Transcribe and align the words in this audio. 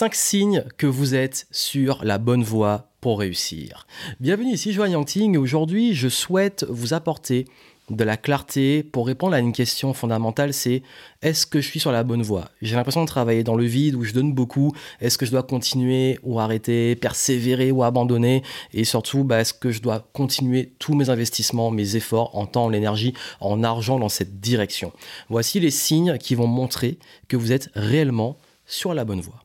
5 0.00 0.14
signes 0.14 0.64
que 0.78 0.86
vous 0.86 1.14
êtes 1.14 1.46
sur 1.50 2.02
la 2.06 2.16
bonne 2.16 2.42
voie 2.42 2.88
pour 3.02 3.18
réussir. 3.18 3.86
Bienvenue 4.18 4.54
ici 4.54 4.72
Joanne 4.72 4.92
Yangting 4.92 5.36
aujourd'hui 5.36 5.94
je 5.94 6.08
souhaite 6.08 6.64
vous 6.70 6.94
apporter 6.94 7.44
de 7.90 8.02
la 8.02 8.16
clarté 8.16 8.82
pour 8.82 9.06
répondre 9.06 9.34
à 9.34 9.40
une 9.40 9.52
question 9.52 9.92
fondamentale, 9.92 10.54
c'est 10.54 10.82
est-ce 11.20 11.44
que 11.44 11.60
je 11.60 11.66
suis 11.66 11.80
sur 11.80 11.92
la 11.92 12.02
bonne 12.02 12.22
voie? 12.22 12.48
J'ai 12.62 12.76
l'impression 12.76 13.02
de 13.02 13.06
travailler 13.06 13.44
dans 13.44 13.56
le 13.56 13.66
vide 13.66 13.94
où 13.94 14.02
je 14.02 14.14
donne 14.14 14.32
beaucoup. 14.32 14.72
Est-ce 15.02 15.18
que 15.18 15.26
je 15.26 15.32
dois 15.32 15.42
continuer 15.42 16.18
ou 16.22 16.40
arrêter, 16.40 16.96
persévérer 16.96 17.70
ou 17.70 17.82
abandonner? 17.82 18.42
Et 18.72 18.84
surtout, 18.84 19.22
bah, 19.22 19.40
est-ce 19.40 19.52
que 19.52 19.70
je 19.70 19.82
dois 19.82 20.08
continuer 20.14 20.72
tous 20.78 20.94
mes 20.94 21.10
investissements, 21.10 21.70
mes 21.70 21.96
efforts 21.96 22.34
en 22.38 22.46
temps, 22.46 22.64
en 22.64 22.72
énergie, 22.72 23.12
en 23.40 23.62
argent 23.62 23.98
dans 23.98 24.08
cette 24.08 24.40
direction? 24.40 24.92
Voici 25.28 25.60
les 25.60 25.70
signes 25.70 26.16
qui 26.16 26.34
vont 26.34 26.46
montrer 26.46 26.98
que 27.28 27.36
vous 27.36 27.52
êtes 27.52 27.68
réellement 27.74 28.38
sur 28.64 28.94
la 28.94 29.04
bonne 29.04 29.20
voie. 29.20 29.44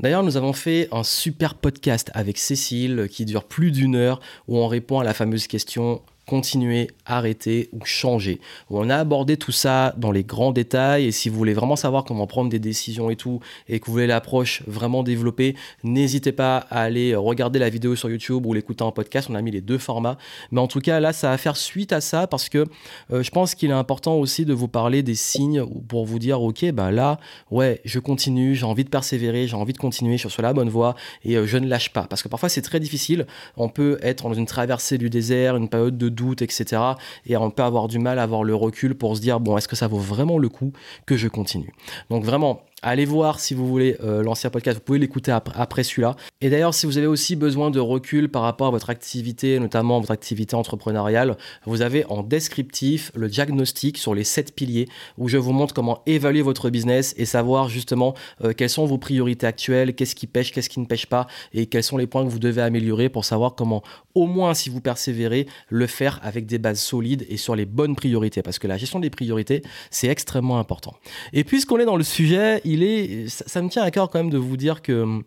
D'ailleurs, 0.00 0.22
nous 0.22 0.36
avons 0.36 0.52
fait 0.52 0.88
un 0.92 1.02
super 1.02 1.54
podcast 1.54 2.10
avec 2.14 2.38
Cécile 2.38 3.08
qui 3.10 3.24
dure 3.24 3.44
plus 3.44 3.72
d'une 3.72 3.96
heure 3.96 4.20
où 4.46 4.56
on 4.56 4.68
répond 4.68 5.00
à 5.00 5.04
la 5.04 5.12
fameuse 5.12 5.48
question 5.48 6.02
continuer, 6.28 6.88
arrêter 7.06 7.70
ou 7.72 7.84
changer. 7.86 8.38
On 8.68 8.90
a 8.90 8.96
abordé 8.96 9.38
tout 9.38 9.50
ça 9.50 9.94
dans 9.96 10.12
les 10.12 10.24
grands 10.24 10.52
détails 10.52 11.06
et 11.06 11.10
si 11.10 11.30
vous 11.30 11.38
voulez 11.38 11.54
vraiment 11.54 11.74
savoir 11.74 12.04
comment 12.04 12.26
prendre 12.26 12.50
des 12.50 12.58
décisions 12.58 13.08
et 13.08 13.16
tout 13.16 13.40
et 13.66 13.80
que 13.80 13.86
vous 13.86 13.92
voulez 13.92 14.06
l'approche 14.06 14.62
vraiment 14.66 15.02
développée, 15.02 15.56
n'hésitez 15.84 16.32
pas 16.32 16.58
à 16.70 16.82
aller 16.82 17.14
regarder 17.14 17.58
la 17.58 17.70
vidéo 17.70 17.96
sur 17.96 18.10
YouTube 18.10 18.44
ou 18.44 18.52
l'écouter 18.52 18.84
en 18.84 18.92
podcast. 18.92 19.28
On 19.30 19.34
a 19.36 19.40
mis 19.40 19.50
les 19.50 19.62
deux 19.62 19.78
formats. 19.78 20.18
Mais 20.52 20.60
en 20.60 20.66
tout 20.66 20.80
cas, 20.80 21.00
là, 21.00 21.14
ça 21.14 21.30
va 21.30 21.38
faire 21.38 21.56
suite 21.56 21.94
à 21.94 22.02
ça 22.02 22.26
parce 22.26 22.50
que 22.50 22.66
euh, 23.10 23.22
je 23.22 23.30
pense 23.30 23.54
qu'il 23.54 23.70
est 23.70 23.74
important 23.74 24.16
aussi 24.16 24.44
de 24.44 24.52
vous 24.52 24.68
parler 24.68 25.02
des 25.02 25.14
signes 25.14 25.64
pour 25.88 26.04
vous 26.04 26.18
dire, 26.18 26.42
ok, 26.42 26.70
ben 26.72 26.90
là, 26.90 27.18
ouais, 27.50 27.80
je 27.86 27.98
continue, 28.00 28.54
j'ai 28.54 28.66
envie 28.66 28.84
de 28.84 28.90
persévérer, 28.90 29.46
j'ai 29.46 29.56
envie 29.56 29.72
de 29.72 29.78
continuer, 29.78 30.18
je 30.18 30.28
suis 30.28 30.30
sur 30.30 30.42
la 30.42 30.52
bonne 30.52 30.68
voie 30.68 30.94
et 31.24 31.38
euh, 31.38 31.46
je 31.46 31.56
ne 31.56 31.66
lâche 31.66 31.90
pas. 31.90 32.02
Parce 32.02 32.22
que 32.22 32.28
parfois, 32.28 32.50
c'est 32.50 32.60
très 32.60 32.80
difficile. 32.80 33.26
On 33.56 33.70
peut 33.70 33.98
être 34.02 34.24
dans 34.28 34.34
une 34.34 34.44
traversée 34.44 34.98
du 34.98 35.08
désert, 35.08 35.56
une 35.56 35.70
période 35.70 35.96
de 35.96 36.17
doute, 36.18 36.42
etc. 36.42 36.82
Et 37.26 37.36
on 37.36 37.50
peut 37.50 37.62
avoir 37.62 37.88
du 37.88 37.98
mal 37.98 38.18
à 38.18 38.24
avoir 38.24 38.44
le 38.44 38.54
recul 38.54 38.94
pour 38.94 39.16
se 39.16 39.20
dire, 39.20 39.40
bon, 39.40 39.56
est-ce 39.56 39.68
que 39.68 39.76
ça 39.76 39.88
vaut 39.88 39.98
vraiment 39.98 40.38
le 40.38 40.48
coup 40.48 40.72
que 41.06 41.16
je 41.16 41.28
continue? 41.28 41.72
Donc 42.10 42.24
vraiment, 42.24 42.62
Allez 42.82 43.06
voir 43.06 43.40
si 43.40 43.54
vous 43.54 43.66
voulez 43.66 43.96
euh, 44.04 44.22
l'ancien 44.22 44.50
podcast, 44.50 44.78
vous 44.78 44.84
pouvez 44.84 45.00
l'écouter 45.00 45.32
après, 45.32 45.82
celui-là. 45.82 46.14
Et 46.40 46.48
d'ailleurs, 46.48 46.74
si 46.74 46.86
vous 46.86 46.96
avez 46.96 47.08
aussi 47.08 47.34
besoin 47.34 47.72
de 47.72 47.80
recul 47.80 48.28
par 48.28 48.42
rapport 48.42 48.68
à 48.68 48.70
votre 48.70 48.88
activité, 48.88 49.58
notamment 49.58 49.98
votre 49.98 50.12
activité 50.12 50.54
entrepreneuriale, 50.54 51.36
vous 51.66 51.82
avez 51.82 52.04
en 52.04 52.22
descriptif 52.22 53.10
le 53.16 53.28
diagnostic 53.28 53.98
sur 53.98 54.14
les 54.14 54.22
7 54.22 54.54
piliers 54.54 54.86
où 55.16 55.26
je 55.26 55.38
vous 55.38 55.50
montre 55.50 55.74
comment 55.74 56.02
évaluer 56.06 56.40
votre 56.40 56.70
business 56.70 57.14
et 57.16 57.24
savoir 57.24 57.68
justement 57.68 58.14
euh, 58.44 58.52
quelles 58.52 58.70
sont 58.70 58.86
vos 58.86 58.96
priorités 58.96 59.48
actuelles, 59.48 59.96
qu'est-ce 59.96 60.14
qui 60.14 60.28
pêche, 60.28 60.52
qu'est-ce 60.52 60.68
qui 60.68 60.78
ne 60.78 60.86
pêche 60.86 61.06
pas 61.06 61.26
et 61.52 61.66
quels 61.66 61.82
sont 61.82 61.96
les 61.96 62.06
points 62.06 62.24
que 62.24 62.30
vous 62.30 62.38
devez 62.38 62.62
améliorer 62.62 63.08
pour 63.08 63.24
savoir 63.24 63.56
comment, 63.56 63.82
au 64.14 64.26
moins 64.26 64.54
si 64.54 64.70
vous 64.70 64.80
persévérez, 64.80 65.48
le 65.68 65.88
faire 65.88 66.20
avec 66.22 66.46
des 66.46 66.58
bases 66.58 66.80
solides 66.80 67.26
et 67.28 67.38
sur 67.38 67.56
les 67.56 67.66
bonnes 67.66 67.96
priorités. 67.96 68.42
Parce 68.42 68.60
que 68.60 68.68
la 68.68 68.76
gestion 68.76 69.00
des 69.00 69.10
priorités, 69.10 69.62
c'est 69.90 70.06
extrêmement 70.06 70.60
important. 70.60 70.94
Et 71.32 71.42
puisqu'on 71.42 71.80
est 71.80 71.84
dans 71.84 71.96
le 71.96 72.04
sujet, 72.04 72.60
il 72.72 72.82
est, 72.82 73.28
ça, 73.28 73.62
me 73.62 73.68
tient 73.68 73.82
à 73.82 73.90
cœur 73.90 74.10
quand 74.10 74.18
même 74.18 74.30
de 74.30 74.38
vous 74.38 74.56
dire 74.56 74.82
que 74.82 75.02
hum, 75.02 75.24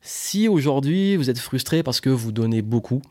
si 0.00 0.48
aujourd'hui 0.48 1.16
vous 1.16 1.30
êtes 1.30 1.38
frustré 1.38 1.82
parce 1.82 2.00
que 2.00 2.10
vous 2.10 2.32
donnez 2.32 2.62
beaucoup 2.62 3.02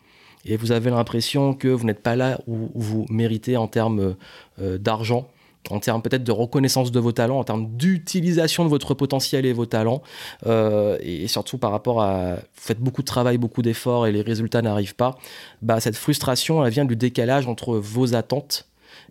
et 0.45 0.57
vous 0.57 0.71
avez 0.71 0.89
l'impression 0.89 1.53
que 1.53 1.67
vous 1.67 1.85
n'êtes 1.85 2.01
pas 2.01 2.15
là 2.15 2.39
où, 2.47 2.69
vous 2.73 3.05
méritez 3.09 3.57
en 3.57 3.67
termes 3.67 4.15
euh, 4.61 4.77
d'argent, 4.77 5.27
en 5.69 5.79
termes 5.79 6.01
peut-être 6.01 6.23
de 6.23 6.31
reconnaissance 6.31 6.91
de 6.91 6.99
vos 6.99 7.11
talents, 7.11 7.39
en 7.39 7.43
termes 7.43 7.75
d'utilisation 7.75 8.63
de 8.63 8.69
votre 8.69 8.93
potentiel 8.93 9.45
et 9.45 9.53
vos 9.53 9.65
talents, 9.65 10.01
euh, 10.45 10.97
et 11.01 11.27
surtout 11.27 11.57
par 11.57 11.71
rapport 11.71 12.01
à 12.01 12.35
vous 12.35 12.41
faites 12.53 12.79
beaucoup 12.79 13.01
de 13.01 13.07
travail, 13.07 13.37
beaucoup 13.37 13.61
d'efforts 13.61 14.07
et 14.07 14.11
les 14.11 14.21
résultats 14.21 14.61
n'arrivent 14.61 14.95
pas, 14.95 15.17
bah, 15.61 15.79
cette 15.79 15.97
frustration, 15.97 16.65
elle 16.65 16.71
vient 16.71 16.85
du 16.85 16.95
décalage 16.95 17.47
entre 17.47 17.75
vos 17.75 18.15
attentes 18.15 18.67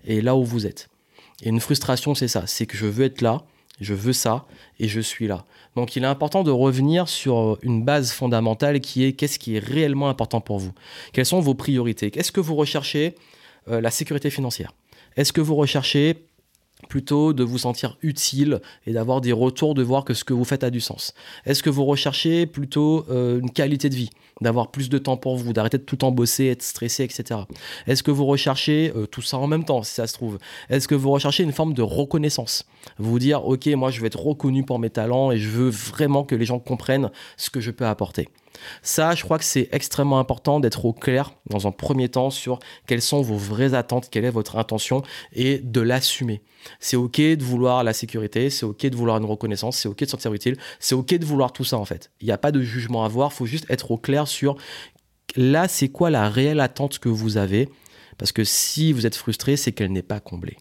et 0.06 0.22
là 0.22 0.34
où 0.36 0.44
vous 0.44 0.66
êtes. 0.66 0.88
Et 1.42 1.50
une 1.50 1.60
frustration, 1.60 2.14
c'est 2.14 2.28
ça, 2.28 2.44
c'est 2.46 2.64
que 2.64 2.76
je 2.76 2.86
veux 2.86 3.04
être 3.04 3.20
là, 3.20 3.42
je 3.80 3.94
veux 3.94 4.12
ça 4.12 4.46
et 4.78 4.88
je 4.88 5.00
suis 5.00 5.26
là. 5.26 5.44
Donc 5.74 5.96
il 5.96 6.04
est 6.04 6.06
important 6.06 6.42
de 6.42 6.50
revenir 6.50 7.08
sur 7.08 7.58
une 7.62 7.84
base 7.84 8.12
fondamentale 8.12 8.80
qui 8.80 9.04
est 9.04 9.12
qu'est-ce 9.12 9.38
qui 9.38 9.56
est 9.56 9.58
réellement 9.58 10.08
important 10.08 10.40
pour 10.40 10.58
vous? 10.58 10.72
Quelles 11.12 11.26
sont 11.26 11.40
vos 11.40 11.54
priorités? 11.54 12.10
Est-ce 12.18 12.32
que 12.32 12.40
vous 12.40 12.54
recherchez 12.54 13.14
euh, 13.68 13.80
la 13.80 13.90
sécurité 13.90 14.30
financière? 14.30 14.72
Est-ce 15.16 15.32
que 15.32 15.40
vous 15.40 15.56
recherchez 15.56 16.26
plutôt 16.88 17.32
de 17.32 17.42
vous 17.42 17.58
sentir 17.58 17.96
utile 18.02 18.60
et 18.86 18.92
d'avoir 18.92 19.20
des 19.20 19.32
retours 19.32 19.74
de 19.74 19.82
voir 19.82 20.04
que 20.04 20.14
ce 20.14 20.24
que 20.24 20.34
vous 20.34 20.44
faites 20.44 20.64
a 20.64 20.70
du 20.70 20.80
sens? 20.80 21.14
Est-ce 21.44 21.62
que 21.62 21.70
vous 21.70 21.84
recherchez 21.84 22.46
plutôt 22.46 23.04
euh, 23.10 23.40
une 23.40 23.50
qualité 23.50 23.88
de 23.88 23.94
vie, 23.94 24.10
d'avoir 24.40 24.70
plus 24.70 24.88
de 24.88 24.98
temps 24.98 25.16
pour 25.16 25.36
vous, 25.36 25.52
d'arrêter 25.52 25.78
de 25.78 25.82
tout 25.82 25.94
le 25.94 26.00
temps 26.00 26.12
bosser, 26.12 26.46
être 26.46 26.62
stressé, 26.62 27.04
etc. 27.04 27.40
Est-ce 27.86 28.02
que 28.02 28.10
vous 28.10 28.26
recherchez 28.26 28.92
euh, 28.94 29.06
tout 29.06 29.22
ça 29.22 29.38
en 29.38 29.46
même 29.46 29.64
temps, 29.64 29.82
si 29.82 29.94
ça 29.94 30.06
se 30.06 30.12
trouve? 30.12 30.38
Est-ce 30.68 30.88
que 30.88 30.94
vous 30.94 31.10
recherchez 31.10 31.42
une 31.42 31.52
forme 31.52 31.72
de 31.72 31.82
reconnaissance? 31.82 32.64
Vous 32.98 33.18
dire, 33.18 33.46
ok, 33.46 33.66
moi 33.68 33.90
je 33.90 34.00
veux 34.00 34.06
être 34.06 34.20
reconnu 34.20 34.64
pour 34.64 34.78
mes 34.78 34.90
talents 34.90 35.30
et 35.30 35.38
je 35.38 35.48
veux 35.48 35.70
vraiment 35.70 36.24
que 36.24 36.34
les 36.34 36.44
gens 36.44 36.58
comprennent 36.58 37.10
ce 37.36 37.50
que 37.50 37.60
je 37.60 37.70
peux 37.70 37.86
apporter. 37.86 38.28
Ça, 38.82 39.14
je 39.14 39.22
crois 39.22 39.38
que 39.38 39.44
c'est 39.44 39.68
extrêmement 39.72 40.18
important 40.18 40.60
d'être 40.60 40.84
au 40.84 40.92
clair 40.92 41.32
dans 41.50 41.66
un 41.66 41.72
premier 41.72 42.08
temps 42.08 42.30
sur 42.30 42.58
quelles 42.86 43.02
sont 43.02 43.22
vos 43.22 43.36
vraies 43.36 43.74
attentes, 43.74 44.08
quelle 44.10 44.24
est 44.24 44.30
votre 44.30 44.56
intention 44.56 45.02
et 45.32 45.58
de 45.58 45.80
l'assumer. 45.80 46.42
C'est 46.80 46.96
ok 46.96 47.20
de 47.20 47.44
vouloir 47.44 47.84
la 47.84 47.92
sécurité, 47.92 48.50
c'est 48.50 48.66
ok 48.66 48.86
de 48.86 48.96
vouloir 48.96 49.18
une 49.18 49.24
reconnaissance, 49.24 49.76
c'est 49.76 49.88
ok 49.88 50.00
de 50.00 50.04
se 50.06 50.10
sentir 50.10 50.32
utile, 50.32 50.56
c'est 50.80 50.94
ok 50.94 51.14
de 51.14 51.24
vouloir 51.24 51.52
tout 51.52 51.64
ça 51.64 51.76
en 51.76 51.84
fait. 51.84 52.10
Il 52.20 52.26
n'y 52.26 52.32
a 52.32 52.38
pas 52.38 52.50
de 52.50 52.60
jugement 52.60 53.02
à 53.02 53.06
avoir, 53.06 53.32
faut 53.32 53.46
juste 53.46 53.66
être 53.70 53.90
au 53.90 53.98
clair 53.98 54.25
sur 54.26 54.56
là, 55.36 55.68
c'est 55.68 55.88
quoi 55.88 56.10
la 56.10 56.28
réelle 56.28 56.60
attente 56.60 56.98
que 56.98 57.08
vous 57.08 57.36
avez. 57.36 57.68
Parce 58.18 58.32
que 58.32 58.44
si 58.44 58.92
vous 58.92 59.06
êtes 59.06 59.14
frustré, 59.14 59.56
c'est 59.56 59.72
qu'elle 59.72 59.92
n'est 59.92 60.02
pas 60.02 60.20
comblée. 60.20 60.56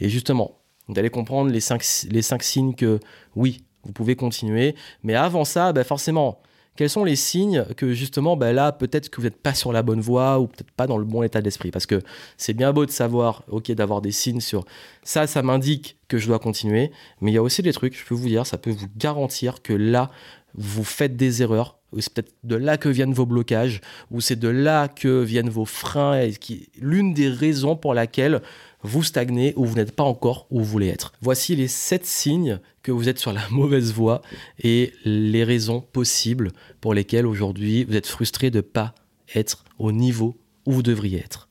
Et 0.00 0.08
justement, 0.08 0.58
vous 0.88 0.98
allez 0.98 1.10
comprendre 1.10 1.50
les 1.50 1.60
cinq, 1.60 1.84
les 2.10 2.22
cinq 2.22 2.42
signes 2.42 2.74
que 2.74 2.98
oui, 3.36 3.64
vous 3.84 3.92
pouvez 3.92 4.16
continuer. 4.16 4.74
Mais 5.02 5.14
avant 5.14 5.44
ça, 5.44 5.72
ben 5.72 5.84
forcément, 5.84 6.40
quels 6.76 6.88
sont 6.88 7.04
les 7.04 7.16
signes 7.16 7.64
que 7.76 7.92
justement, 7.92 8.36
ben 8.36 8.52
là, 8.52 8.72
peut-être 8.72 9.10
que 9.10 9.16
vous 9.20 9.24
n'êtes 9.24 9.42
pas 9.42 9.52
sur 9.52 9.72
la 9.72 9.82
bonne 9.82 10.00
voie 10.00 10.38
ou 10.38 10.46
peut-être 10.46 10.70
pas 10.70 10.86
dans 10.86 10.96
le 10.96 11.04
bon 11.04 11.22
état 11.22 11.42
d'esprit? 11.42 11.70
Parce 11.70 11.86
que 11.86 12.00
c'est 12.36 12.54
bien 12.54 12.72
beau 12.72 12.86
de 12.86 12.90
savoir, 12.90 13.42
ok, 13.48 13.72
d'avoir 13.72 14.00
des 14.00 14.12
signes 14.12 14.40
sur 14.40 14.64
ça, 15.02 15.26
ça 15.26 15.42
m'indique 15.42 15.98
que 16.06 16.18
je 16.18 16.26
dois 16.26 16.38
continuer, 16.38 16.92
mais 17.20 17.32
il 17.32 17.34
y 17.34 17.38
a 17.38 17.42
aussi 17.42 17.62
des 17.62 17.72
trucs, 17.72 17.98
je 17.98 18.04
peux 18.04 18.14
vous 18.14 18.28
dire, 18.28 18.46
ça 18.46 18.58
peut 18.58 18.70
vous 18.70 18.86
garantir 18.96 19.60
que 19.60 19.72
là, 19.72 20.10
vous 20.54 20.84
faites 20.84 21.16
des 21.16 21.42
erreurs, 21.42 21.77
c'est 21.98 22.12
peut-être 22.12 22.34
de 22.44 22.56
là 22.56 22.76
que 22.76 22.88
viennent 22.88 23.12
vos 23.12 23.26
blocages, 23.26 23.80
ou 24.10 24.20
c'est 24.20 24.36
de 24.36 24.48
là 24.48 24.88
que 24.88 25.22
viennent 25.22 25.48
vos 25.48 25.64
freins, 25.64 26.20
et 26.20 26.32
qui 26.32 26.68
l'une 26.80 27.14
des 27.14 27.28
raisons 27.28 27.76
pour 27.76 27.94
laquelle 27.94 28.42
vous 28.82 29.02
stagnez 29.02 29.54
ou 29.56 29.64
vous 29.64 29.74
n'êtes 29.74 29.92
pas 29.92 30.04
encore 30.04 30.46
où 30.50 30.58
vous 30.58 30.64
voulez 30.64 30.88
être. 30.88 31.12
Voici 31.20 31.56
les 31.56 31.68
7 31.68 32.06
signes 32.06 32.60
que 32.82 32.92
vous 32.92 33.08
êtes 33.08 33.18
sur 33.18 33.32
la 33.32 33.46
mauvaise 33.50 33.92
voie 33.92 34.22
et 34.62 34.92
les 35.04 35.44
raisons 35.44 35.80
possibles 35.80 36.52
pour 36.80 36.94
lesquelles 36.94 37.26
aujourd'hui 37.26 37.84
vous 37.84 37.96
êtes 37.96 38.06
frustré 38.06 38.50
de 38.50 38.58
ne 38.58 38.62
pas 38.62 38.94
être 39.34 39.64
au 39.78 39.92
niveau 39.92 40.36
où 40.66 40.72
vous 40.72 40.82
devriez 40.82 41.18
être. 41.18 41.48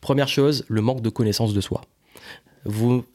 Première 0.00 0.28
chose, 0.28 0.64
le 0.68 0.80
manque 0.80 1.00
de 1.00 1.10
connaissance 1.10 1.54
de 1.54 1.60
soi. 1.60 1.82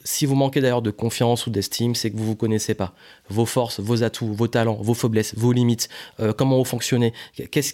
Si 0.03 0.25
vous 0.25 0.35
manquez 0.35 0.61
d'ailleurs 0.61 0.81
de 0.81 0.91
confiance 0.91 1.47
ou 1.47 1.49
d'estime, 1.49 1.95
c'est 1.95 2.11
que 2.11 2.17
vous 2.17 2.23
ne 2.23 2.27
vous 2.29 2.35
connaissez 2.35 2.73
pas. 2.73 2.93
Vos 3.29 3.45
forces, 3.45 3.79
vos 3.79 4.03
atouts, 4.03 4.33
vos 4.33 4.47
talents, 4.47 4.77
vos 4.81 4.93
faiblesses, 4.93 5.33
vos 5.35 5.51
limites, 5.51 5.89
euh, 6.19 6.33
comment 6.33 6.57
vous 6.57 6.65
fonctionnez, 6.65 7.13
qu'est-ce, 7.51 7.73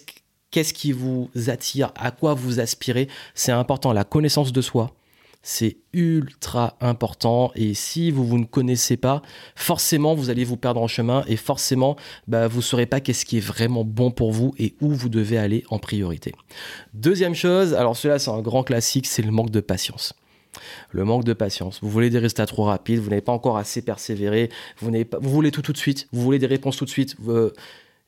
qu'est-ce 0.50 0.72
qui 0.72 0.92
vous 0.92 1.30
attire, 1.48 1.92
à 1.96 2.10
quoi 2.10 2.34
vous 2.34 2.60
aspirez. 2.60 3.08
C'est 3.34 3.52
important, 3.52 3.92
la 3.92 4.04
connaissance 4.04 4.52
de 4.52 4.60
soi, 4.60 4.94
c'est 5.46 5.76
ultra 5.92 6.76
important 6.80 7.52
et 7.54 7.72
si 7.72 8.10
vous, 8.10 8.26
vous 8.26 8.38
ne 8.38 8.44
connaissez 8.44 8.96
pas, 8.96 9.22
forcément 9.54 10.14
vous 10.16 10.28
allez 10.28 10.42
vous 10.42 10.56
perdre 10.56 10.82
en 10.82 10.88
chemin 10.88 11.24
et 11.28 11.36
forcément 11.36 11.94
bah, 12.26 12.48
vous 12.48 12.58
ne 12.58 12.62
saurez 12.62 12.86
pas 12.86 13.00
qu'est-ce 13.00 13.24
qui 13.24 13.36
est 13.36 13.40
vraiment 13.40 13.84
bon 13.84 14.10
pour 14.10 14.32
vous 14.32 14.54
et 14.58 14.74
où 14.80 14.90
vous 14.90 15.08
devez 15.08 15.38
aller 15.38 15.62
en 15.70 15.78
priorité. 15.78 16.32
Deuxième 16.94 17.36
chose, 17.36 17.74
alors 17.74 17.96
cela 17.96 18.18
c'est 18.18 18.30
un 18.30 18.40
grand 18.40 18.64
classique, 18.64 19.06
c'est 19.06 19.22
le 19.22 19.30
manque 19.30 19.50
de 19.50 19.60
patience. 19.60 20.14
Le 20.90 21.04
manque 21.04 21.24
de 21.24 21.32
patience. 21.32 21.78
Vous 21.82 21.90
voulez 21.90 22.10
des 22.10 22.18
résultats 22.18 22.46
trop 22.46 22.64
rapides, 22.64 22.98
vous 23.00 23.10
n'avez 23.10 23.22
pas 23.22 23.32
encore 23.32 23.56
assez 23.56 23.82
persévéré, 23.82 24.50
vous, 24.78 24.90
pas, 25.04 25.18
vous 25.20 25.30
voulez 25.30 25.50
tout 25.50 25.62
tout 25.62 25.72
de 25.72 25.78
suite, 25.78 26.08
vous 26.12 26.22
voulez 26.22 26.38
des 26.38 26.46
réponses 26.46 26.76
tout 26.76 26.84
de 26.84 26.90
suite. 26.90 27.16
Euh, 27.28 27.50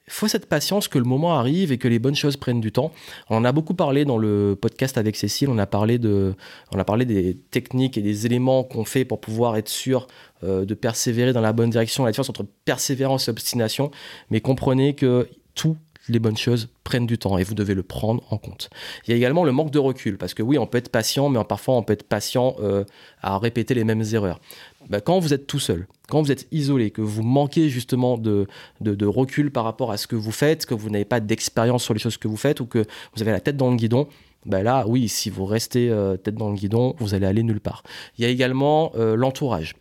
faut 0.08 0.28
cette 0.28 0.46
patience 0.46 0.88
que 0.88 0.98
le 0.98 1.04
moment 1.04 1.38
arrive 1.38 1.72
et 1.72 1.78
que 1.78 1.88
les 1.88 1.98
bonnes 1.98 2.14
choses 2.14 2.36
prennent 2.36 2.60
du 2.60 2.72
temps. 2.72 2.92
On 3.30 3.44
a 3.44 3.52
beaucoup 3.52 3.74
parlé 3.74 4.04
dans 4.04 4.18
le 4.18 4.56
podcast 4.60 4.98
avec 4.98 5.16
Cécile. 5.16 5.48
On 5.50 5.58
a 5.58 5.66
parlé 5.66 5.98
de, 5.98 6.34
on 6.72 6.78
a 6.78 6.84
parlé 6.84 7.04
des 7.04 7.36
techniques 7.50 7.98
et 7.98 8.02
des 8.02 8.26
éléments 8.26 8.64
qu'on 8.64 8.84
fait 8.84 9.04
pour 9.04 9.20
pouvoir 9.20 9.56
être 9.56 9.68
sûr 9.68 10.06
euh, 10.44 10.64
de 10.64 10.74
persévérer 10.74 11.32
dans 11.32 11.40
la 11.40 11.52
bonne 11.52 11.70
direction. 11.70 12.04
La 12.04 12.10
différence 12.10 12.30
entre 12.30 12.46
persévérance 12.64 13.28
et 13.28 13.30
obstination. 13.30 13.90
Mais 14.30 14.40
comprenez 14.40 14.94
que 14.94 15.28
tout 15.54 15.76
les 16.08 16.18
bonnes 16.18 16.36
choses 16.36 16.68
prennent 16.84 17.06
du 17.06 17.18
temps 17.18 17.38
et 17.38 17.44
vous 17.44 17.54
devez 17.54 17.74
le 17.74 17.82
prendre 17.82 18.22
en 18.30 18.38
compte. 18.38 18.70
Il 19.06 19.10
y 19.10 19.14
a 19.14 19.16
également 19.16 19.44
le 19.44 19.52
manque 19.52 19.70
de 19.70 19.78
recul, 19.78 20.18
parce 20.18 20.34
que 20.34 20.42
oui, 20.42 20.58
on 20.58 20.66
peut 20.66 20.78
être 20.78 20.90
patient, 20.90 21.28
mais 21.28 21.42
parfois 21.44 21.74
on 21.74 21.82
peut 21.82 21.92
être 21.92 22.08
patient 22.08 22.56
euh, 22.60 22.84
à 23.20 23.38
répéter 23.38 23.74
les 23.74 23.84
mêmes 23.84 24.04
erreurs. 24.12 24.40
bah, 24.88 25.00
quand 25.00 25.18
vous 25.18 25.34
êtes 25.34 25.46
tout 25.46 25.58
seul, 25.58 25.86
quand 26.08 26.22
vous 26.22 26.32
êtes 26.32 26.48
isolé, 26.50 26.90
que 26.90 27.02
vous 27.02 27.22
manquez 27.22 27.68
justement 27.68 28.16
de, 28.16 28.46
de, 28.80 29.06
recul 29.06 29.50
par 29.50 29.64
rapport 29.64 29.90
à 29.90 29.96
ce 29.96 30.06
que 30.06 30.16
vous 30.16 30.32
faites, 30.32 30.64
que 30.64 30.74
vous 30.74 30.90
n'avez 30.90 31.04
pas 31.04 31.20
d'expérience 31.20 31.84
sur 31.84 31.94
les 31.94 32.00
choses 32.00 32.16
que 32.16 32.28
vous 32.28 32.36
faites 32.36 32.60
ou 32.60 32.66
que 32.66 32.84
vous 33.14 33.22
avez 33.22 33.32
la 33.32 33.40
tête 33.40 33.56
dans 33.56 33.70
le 33.70 33.76
guidon, 33.76 34.08
bah 34.46 34.62
là, 34.62 34.86
oui, 34.86 35.08
si 35.08 35.30
vous 35.30 35.44
restez 35.44 35.90
euh, 35.90 36.16
tête 36.16 36.36
dans 36.36 36.50
le 36.50 36.56
guidon, 36.56 36.94
vous 36.98 37.14
allez 37.14 37.26
aller 37.26 37.42
nulle 37.42 37.60
part. 37.60 37.82
Il 38.16 38.24
y 38.24 38.26
a 38.26 38.30
également 38.30 38.92
euh, 38.96 39.16
l'entourage, 39.16 39.74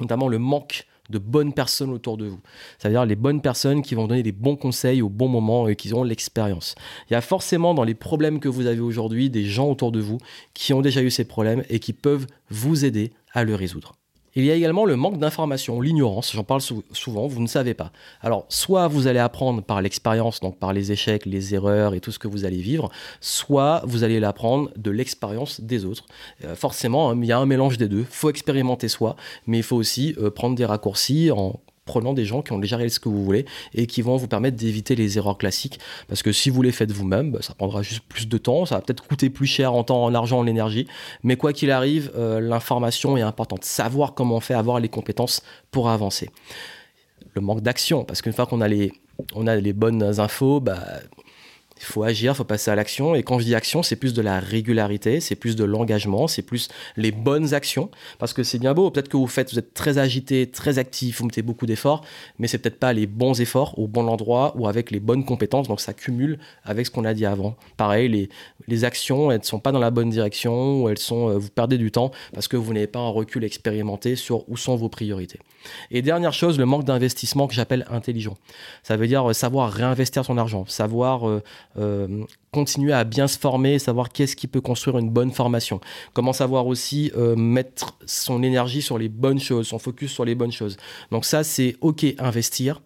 notamment 0.00 0.26
le 0.26 0.38
manque 0.38 0.86
de 1.10 1.18
bonnes 1.18 1.52
personnes 1.52 1.90
autour 1.90 2.16
de 2.16 2.26
vous. 2.26 2.40
C'est-à-dire 2.78 3.04
les 3.04 3.16
bonnes 3.16 3.40
personnes 3.40 3.82
qui 3.82 3.94
vont 3.94 4.06
donner 4.06 4.22
des 4.22 4.32
bons 4.32 4.56
conseils 4.56 5.02
au 5.02 5.08
bon 5.08 5.28
moment 5.28 5.68
et 5.68 5.76
qui 5.76 5.92
ont 5.92 6.04
l'expérience. 6.04 6.74
Il 7.08 7.14
y 7.14 7.16
a 7.16 7.20
forcément 7.20 7.74
dans 7.74 7.84
les 7.84 7.94
problèmes 7.94 8.40
que 8.40 8.48
vous 8.48 8.66
avez 8.66 8.80
aujourd'hui 8.80 9.30
des 9.30 9.44
gens 9.44 9.68
autour 9.68 9.92
de 9.92 10.00
vous 10.00 10.18
qui 10.54 10.72
ont 10.72 10.80
déjà 10.80 11.02
eu 11.02 11.10
ces 11.10 11.24
problèmes 11.24 11.64
et 11.68 11.78
qui 11.78 11.92
peuvent 11.92 12.26
vous 12.50 12.84
aider 12.84 13.12
à 13.32 13.44
le 13.44 13.54
résoudre. 13.54 13.99
Il 14.36 14.44
y 14.44 14.50
a 14.50 14.54
également 14.54 14.84
le 14.84 14.94
manque 14.94 15.18
d'information, 15.18 15.80
l'ignorance, 15.80 16.32
j'en 16.32 16.44
parle 16.44 16.60
souvent, 16.60 17.26
vous 17.26 17.42
ne 17.42 17.48
savez 17.48 17.74
pas. 17.74 17.90
Alors, 18.20 18.46
soit 18.48 18.86
vous 18.86 19.08
allez 19.08 19.18
apprendre 19.18 19.62
par 19.62 19.82
l'expérience, 19.82 20.40
donc 20.40 20.56
par 20.58 20.72
les 20.72 20.92
échecs, 20.92 21.26
les 21.26 21.54
erreurs 21.54 21.94
et 21.94 22.00
tout 22.00 22.12
ce 22.12 22.18
que 22.18 22.28
vous 22.28 22.44
allez 22.44 22.60
vivre, 22.60 22.90
soit 23.20 23.82
vous 23.86 24.04
allez 24.04 24.20
l'apprendre 24.20 24.70
de 24.76 24.90
l'expérience 24.90 25.60
des 25.60 25.84
autres. 25.84 26.06
Euh, 26.44 26.54
forcément, 26.54 27.10
hein, 27.10 27.18
il 27.20 27.26
y 27.26 27.32
a 27.32 27.38
un 27.38 27.46
mélange 27.46 27.76
des 27.76 27.88
deux. 27.88 28.00
Il 28.00 28.06
faut 28.06 28.30
expérimenter 28.30 28.88
soi, 28.88 29.16
mais 29.46 29.58
il 29.58 29.64
faut 29.64 29.76
aussi 29.76 30.14
euh, 30.18 30.30
prendre 30.30 30.54
des 30.54 30.64
raccourcis 30.64 31.30
en 31.32 31.58
prenant 31.90 32.12
des 32.12 32.24
gens 32.24 32.40
qui 32.40 32.52
ont 32.52 32.58
déjà 32.60 32.76
réalisé 32.76 32.94
ce 32.94 33.00
que 33.00 33.08
vous 33.08 33.24
voulez 33.24 33.46
et 33.74 33.88
qui 33.88 34.00
vont 34.00 34.16
vous 34.16 34.28
permettre 34.28 34.56
d'éviter 34.56 34.94
les 34.94 35.18
erreurs 35.18 35.36
classiques. 35.36 35.80
Parce 36.06 36.22
que 36.22 36.30
si 36.30 36.48
vous 36.48 36.62
les 36.62 36.70
faites 36.70 36.92
vous-même, 36.92 37.32
bah, 37.32 37.40
ça 37.42 37.52
prendra 37.52 37.82
juste 37.82 38.04
plus 38.08 38.28
de 38.28 38.38
temps, 38.38 38.64
ça 38.64 38.76
va 38.76 38.80
peut-être 38.80 39.04
coûter 39.04 39.28
plus 39.28 39.48
cher 39.48 39.74
en 39.74 39.82
temps, 39.82 40.04
en 40.04 40.14
argent, 40.14 40.38
en 40.38 40.46
énergie. 40.46 40.86
Mais 41.24 41.34
quoi 41.34 41.52
qu'il 41.52 41.72
arrive, 41.72 42.12
euh, 42.16 42.38
l'information 42.40 43.16
est 43.16 43.22
importante. 43.22 43.64
Savoir 43.64 44.14
comment 44.14 44.36
on 44.36 44.40
fait, 44.40 44.54
avoir 44.54 44.78
les 44.78 44.88
compétences 44.88 45.42
pour 45.72 45.88
avancer. 45.88 46.30
Le 47.34 47.40
manque 47.40 47.60
d'action, 47.60 48.04
parce 48.04 48.22
qu'une 48.22 48.32
fois 48.32 48.46
qu'on 48.46 48.60
a 48.60 48.68
les, 48.68 48.92
on 49.34 49.48
a 49.48 49.56
les 49.56 49.72
bonnes 49.72 50.20
infos, 50.20 50.60
bah, 50.60 50.78
il 51.80 51.86
faut 51.86 52.02
agir, 52.02 52.32
il 52.32 52.36
faut 52.36 52.44
passer 52.44 52.70
à 52.70 52.74
l'action. 52.74 53.14
Et 53.14 53.22
quand 53.22 53.38
je 53.38 53.44
dis 53.44 53.54
action, 53.54 53.82
c'est 53.82 53.96
plus 53.96 54.12
de 54.12 54.20
la 54.20 54.38
régularité, 54.38 55.20
c'est 55.20 55.34
plus 55.34 55.56
de 55.56 55.64
l'engagement, 55.64 56.28
c'est 56.28 56.42
plus 56.42 56.68
les 56.96 57.10
bonnes 57.10 57.54
actions. 57.54 57.90
Parce 58.18 58.34
que 58.34 58.42
c'est 58.42 58.58
bien 58.58 58.74
beau, 58.74 58.90
peut-être 58.90 59.08
que 59.08 59.16
vous 59.16 59.26
faites, 59.26 59.52
vous 59.52 59.58
êtes 59.58 59.72
très 59.72 59.96
agité, 59.98 60.46
très 60.46 60.78
actif, 60.78 61.20
vous 61.20 61.26
mettez 61.26 61.42
beaucoup 61.42 61.66
d'efforts, 61.66 62.04
mais 62.38 62.48
c'est 62.48 62.58
peut-être 62.58 62.78
pas 62.78 62.92
les 62.92 63.06
bons 63.06 63.40
efforts 63.40 63.78
au 63.78 63.88
bon 63.88 64.08
endroit 64.08 64.54
ou 64.56 64.68
avec 64.68 64.90
les 64.90 65.00
bonnes 65.00 65.24
compétences. 65.24 65.68
Donc 65.68 65.80
ça 65.80 65.94
cumule 65.94 66.38
avec 66.64 66.86
ce 66.86 66.90
qu'on 66.90 67.04
a 67.04 67.14
dit 67.14 67.24
avant. 67.24 67.56
Pareil, 67.76 68.28
les, 68.68 68.84
actions, 68.84 69.30
elles 69.30 69.40
ne 69.40 69.44
sont 69.44 69.58
pas 69.58 69.72
dans 69.72 69.78
la 69.78 69.90
bonne 69.90 70.10
direction 70.10 70.82
ou 70.82 70.88
elles 70.88 70.98
sont, 70.98 71.28
euh, 71.28 71.38
vous 71.38 71.50
perdez 71.50 71.76
du 71.76 71.90
temps 71.90 72.12
parce 72.32 72.48
que 72.48 72.56
vous 72.56 72.72
n'avez 72.72 72.86
pas 72.86 72.98
un 72.98 73.10
recul 73.10 73.44
expérimenté 73.44 74.16
sur 74.16 74.48
où 74.48 74.56
sont 74.56 74.76
vos 74.76 74.88
priorités. 74.88 75.38
Et 75.90 76.02
dernière 76.02 76.32
chose, 76.32 76.58
le 76.58 76.64
manque 76.64 76.84
d'investissement 76.84 77.46
que 77.46 77.54
j'appelle 77.54 77.84
intelligent. 77.90 78.36
Ça 78.82 78.96
veut 78.96 79.06
dire 79.06 79.28
euh, 79.28 79.32
savoir 79.32 79.70
réinvestir 79.70 80.24
son 80.24 80.38
argent, 80.38 80.64
savoir 80.66 81.28
euh, 81.28 81.42
euh, 81.78 82.24
continuer 82.50 82.92
à 82.92 83.04
bien 83.04 83.28
se 83.28 83.38
former, 83.38 83.78
savoir 83.78 84.10
qu'est-ce 84.10 84.34
qui 84.34 84.46
peut 84.46 84.60
construire 84.60 84.98
une 84.98 85.10
bonne 85.10 85.30
formation. 85.30 85.80
Comment 86.12 86.32
savoir 86.32 86.66
aussi 86.66 87.12
euh, 87.16 87.36
mettre 87.36 87.96
son 88.06 88.42
énergie 88.42 88.82
sur 88.82 88.98
les 88.98 89.08
bonnes 89.08 89.40
choses, 89.40 89.68
son 89.68 89.78
focus 89.78 90.12
sur 90.12 90.24
les 90.24 90.34
bonnes 90.34 90.52
choses. 90.52 90.76
Donc 91.12 91.24
ça, 91.24 91.44
c'est 91.44 91.76
OK, 91.80 92.04
investir. 92.18 92.82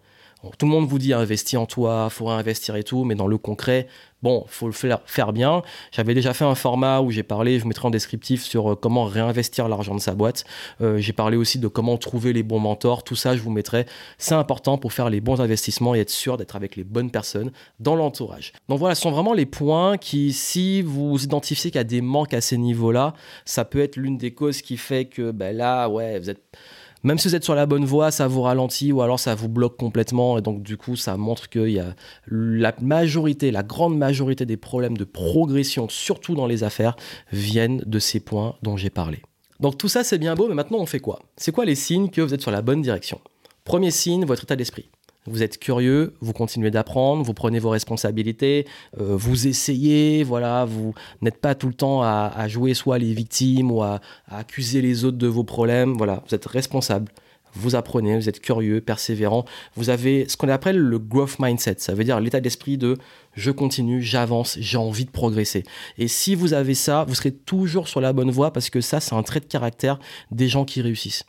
tout 0.57 0.65
le 0.65 0.71
monde 0.71 0.87
vous 0.87 0.99
dit 0.99 1.13
investir 1.13 1.61
en 1.61 1.65
toi, 1.65 2.09
faut 2.09 2.29
investir 2.29 2.75
et 2.75 2.83
tout, 2.83 3.03
mais 3.05 3.15
dans 3.15 3.27
le 3.27 3.37
concret, 3.37 3.87
Bon, 4.25 4.43
faut 4.47 4.65
le 4.65 4.73
faire, 4.73 5.33
bien. 5.33 5.61
J'avais 5.91 6.15
déjà 6.15 6.33
fait 6.33 6.45
un 6.45 6.55
format 6.55 6.99
où 7.01 7.11
j'ai 7.11 7.21
parlé, 7.21 7.59
je 7.59 7.61
vous 7.61 7.67
mettrai 7.67 7.87
en 7.87 7.91
descriptif 7.91 8.41
sur 8.41 8.71
euh, 8.71 8.75
comment 8.75 9.05
réinvestir 9.05 9.67
l'argent 9.67 9.93
de 9.93 9.99
sa 9.99 10.15
boîte. 10.15 10.45
Euh, 10.81 10.97
j'ai 10.97 11.13
parlé 11.13 11.37
aussi 11.37 11.59
de 11.59 11.67
comment 11.67 11.95
trouver 11.99 12.33
les 12.33 12.41
bons 12.41 12.57
mentors. 12.57 13.03
Tout 13.03 13.15
ça, 13.15 13.35
je 13.35 13.41
vous 13.43 13.51
mettrai. 13.51 13.85
C'est 14.17 14.33
important 14.33 14.79
pour 14.79 14.93
faire 14.93 15.11
les 15.11 15.21
bons 15.21 15.41
investissements 15.41 15.93
et 15.93 15.99
être 15.99 16.09
sûr 16.09 16.37
d'être 16.37 16.55
avec 16.55 16.75
les 16.75 16.83
bonnes 16.83 17.11
personnes 17.11 17.51
dans 17.79 17.95
l'entourage. 17.95 18.53
Donc 18.67 18.79
voilà, 18.79 18.95
ce 18.95 19.03
sont 19.03 19.11
vraiment 19.11 19.33
les 19.33 19.45
points 19.45 19.99
qui, 19.99 20.33
si 20.33 20.81
vous 20.81 21.23
identifiez 21.23 21.69
qu'il 21.69 21.77
y 21.77 21.81
a 21.81 21.83
des 21.83 22.01
manques 22.01 22.33
à 22.33 22.41
ces 22.41 22.57
niveaux-là, 22.57 23.13
ça 23.45 23.63
peut 23.63 23.79
être 23.79 23.95
l'une 23.95 24.17
des 24.17 24.33
causes 24.33 24.63
qui 24.63 24.77
fait 24.77 25.05
que 25.05 25.29
ben 25.29 25.55
là, 25.55 25.87
ouais, 25.87 26.17
vous 26.17 26.31
êtes 26.31 26.41
même 27.05 27.19
si 27.19 27.27
vous 27.27 27.35
êtes 27.35 27.43
sur 27.43 27.53
la 27.53 27.67
bonne 27.67 27.85
voie, 27.85 28.09
ça 28.09 28.27
vous 28.27 28.41
ralentit 28.41 28.91
ou 28.91 29.03
alors 29.03 29.19
ça 29.19 29.35
vous 29.35 29.47
bloque 29.47 29.77
complètement. 29.77 30.39
Et 30.39 30.41
donc, 30.41 30.63
du 30.63 30.75
coup, 30.75 30.95
ça 30.95 31.17
montre 31.17 31.49
qu'il 31.49 31.69
y 31.69 31.79
a 31.79 31.93
la 32.27 32.73
majorité, 32.81 33.51
la 33.51 33.61
grande 33.61 33.95
majorité 33.95 34.47
des 34.47 34.57
problèmes 34.57 34.97
de 34.97 35.03
progression, 35.03 35.87
surtout 35.87 36.33
dans 36.33 36.47
les 36.47 36.63
affaires, 36.63 36.95
viennent 37.31 37.83
de 37.85 37.99
ces 37.99 38.19
points 38.19 38.55
dont 38.63 38.75
j'ai 38.75 38.89
parlé. 38.89 39.21
Donc, 39.59 39.77
tout 39.77 39.87
ça, 39.87 40.03
c'est 40.03 40.17
bien 40.17 40.33
beau, 40.33 40.47
mais 40.47 40.55
maintenant, 40.55 40.79
on 40.79 40.87
fait 40.87 40.99
quoi? 40.99 41.19
C'est 41.37 41.51
quoi 41.51 41.63
les 41.63 41.75
signes 41.75 42.09
que 42.09 42.21
vous 42.21 42.33
êtes 42.33 42.41
sur 42.41 42.51
la 42.51 42.63
bonne 42.63 42.81
direction? 42.81 43.21
Premier 43.65 43.91
signe, 43.91 44.25
votre 44.25 44.43
état 44.43 44.55
d'esprit. 44.55 44.89
Vous 45.27 45.41
êtes 45.41 45.57
curieux, 45.57 46.13
vous 46.21 46.33
continuez 46.33 46.69
d'apprendre, 46.69 47.23
vous 47.23 47.33
prenez 47.33 47.57
vos 47.57 47.69
responsabilités, 47.71 48.67
euh, 48.99 49.15
vous 49.17 49.47
essayez, 49.47 50.23
voilà, 50.23 50.65
vous 50.65 50.93
n'êtes 51.21 51.41
pas 51.41 51.55
tout 51.55 51.67
le 51.67 51.73
temps 51.73 52.03
à, 52.03 52.47
jouer 52.47 52.75
soit 52.75 52.99
les 52.99 53.11
victimes 53.13 53.71
ou 53.71 53.81
à, 53.81 54.01
accuser 54.27 54.83
les 54.83 55.03
autres 55.03 55.17
de 55.17 55.25
vos 55.25 55.43
problèmes. 55.43 55.93
Voilà, 55.93 56.21
vous 56.27 56.35
êtes 56.35 56.45
responsable, 56.45 57.11
vous 57.55 57.75
apprenez, 57.75 58.15
vous 58.15 58.29
êtes 58.29 58.39
curieux, 58.39 58.81
persévérant. 58.81 59.45
Vous 59.75 59.89
avez 59.89 60.29
ce 60.29 60.37
qu'on 60.37 60.49
appelle 60.49 60.77
le 60.77 60.99
growth 60.99 61.39
mindset, 61.39 61.77
ça 61.79 61.95
veut 61.95 62.03
dire 62.03 62.19
l'état 62.19 62.39
d'esprit 62.39 62.77
de 62.77 62.95
je 63.33 63.49
continue, 63.49 64.03
j'avance, 64.03 64.57
j'ai 64.59 64.77
envie 64.77 65.05
de 65.05 65.11
progresser. 65.11 65.63
Et 65.97 66.07
si 66.07 66.35
vous 66.35 66.53
avez 66.53 66.75
ça, 66.75 67.03
vous 67.07 67.15
serez 67.15 67.31
toujours 67.31 67.87
sur 67.87 67.99
la 67.99 68.13
bonne 68.13 68.29
voie 68.29 68.53
parce 68.53 68.69
que 68.69 68.79
ça, 68.79 68.99
c'est 68.99 69.15
un 69.15 69.23
trait 69.23 69.39
de 69.39 69.45
caractère 69.45 69.97
des 70.29 70.47
gens 70.47 70.65
qui 70.65 70.83
réussissent 70.83 71.25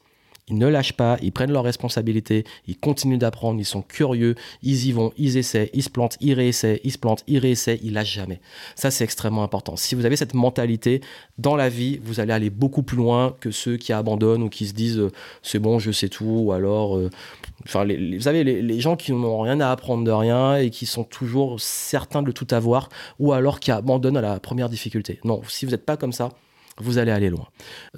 ils 0.48 0.58
ne 0.58 0.68
lâchent 0.68 0.92
pas, 0.92 1.16
ils 1.22 1.32
prennent 1.32 1.50
leurs 1.50 1.64
responsabilités, 1.64 2.44
ils 2.68 2.78
continuent 2.78 3.18
d'apprendre, 3.18 3.58
ils 3.58 3.64
sont 3.64 3.82
curieux, 3.82 4.36
ils 4.62 4.86
y 4.86 4.92
vont, 4.92 5.12
ils 5.18 5.36
essaient, 5.36 5.70
ils 5.74 5.82
se 5.82 5.90
plantent, 5.90 6.16
ils 6.20 6.34
réessaient, 6.34 6.80
ils 6.84 6.92
se 6.92 6.98
plantent, 6.98 7.24
ils 7.26 7.38
réessaient, 7.38 7.80
ils 7.82 7.92
lâchent 7.92 8.14
jamais. 8.14 8.40
Ça, 8.76 8.92
c'est 8.92 9.02
extrêmement 9.02 9.42
important. 9.42 9.74
Si 9.74 9.96
vous 9.96 10.06
avez 10.06 10.14
cette 10.14 10.34
mentalité 10.34 11.00
dans 11.38 11.56
la 11.56 11.68
vie, 11.68 11.98
vous 12.04 12.20
allez 12.20 12.32
aller 12.32 12.50
beaucoup 12.50 12.84
plus 12.84 12.96
loin 12.96 13.34
que 13.40 13.50
ceux 13.50 13.76
qui 13.76 13.92
abandonnent 13.92 14.44
ou 14.44 14.48
qui 14.48 14.66
se 14.66 14.72
disent 14.72 15.00
euh, 15.00 15.10
c'est 15.42 15.58
bon, 15.58 15.80
je 15.80 15.90
sais 15.90 16.08
tout, 16.08 16.24
ou 16.24 16.52
alors, 16.52 16.96
euh, 16.96 17.10
enfin, 17.64 17.84
vous 17.84 18.20
savez, 18.20 18.44
les, 18.44 18.62
les 18.62 18.80
gens 18.80 18.94
qui 18.94 19.10
n'ont 19.10 19.40
rien 19.40 19.58
à 19.60 19.72
apprendre 19.72 20.04
de 20.04 20.12
rien 20.12 20.56
et 20.58 20.70
qui 20.70 20.86
sont 20.86 21.02
toujours 21.02 21.60
certains 21.60 22.22
de 22.22 22.30
tout 22.30 22.46
avoir, 22.52 22.88
ou 23.18 23.32
alors 23.32 23.58
qui 23.58 23.72
abandonnent 23.72 24.16
à 24.16 24.22
la 24.22 24.38
première 24.38 24.68
difficulté. 24.68 25.18
Non, 25.24 25.42
si 25.48 25.64
vous 25.64 25.72
n'êtes 25.72 25.84
pas 25.84 25.96
comme 25.96 26.12
ça, 26.12 26.28
vous 26.78 26.98
allez 26.98 27.10
aller 27.10 27.30
loin. 27.30 27.48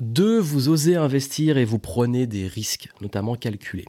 Deux, 0.01 0.39
vous 0.39 0.69
osez 0.69 0.97
investir 0.97 1.59
et 1.59 1.65
vous 1.65 1.79
prenez 1.79 2.27
des 2.27 2.47
risques, 2.47 2.89
notamment 3.01 3.35
calculés. 3.35 3.87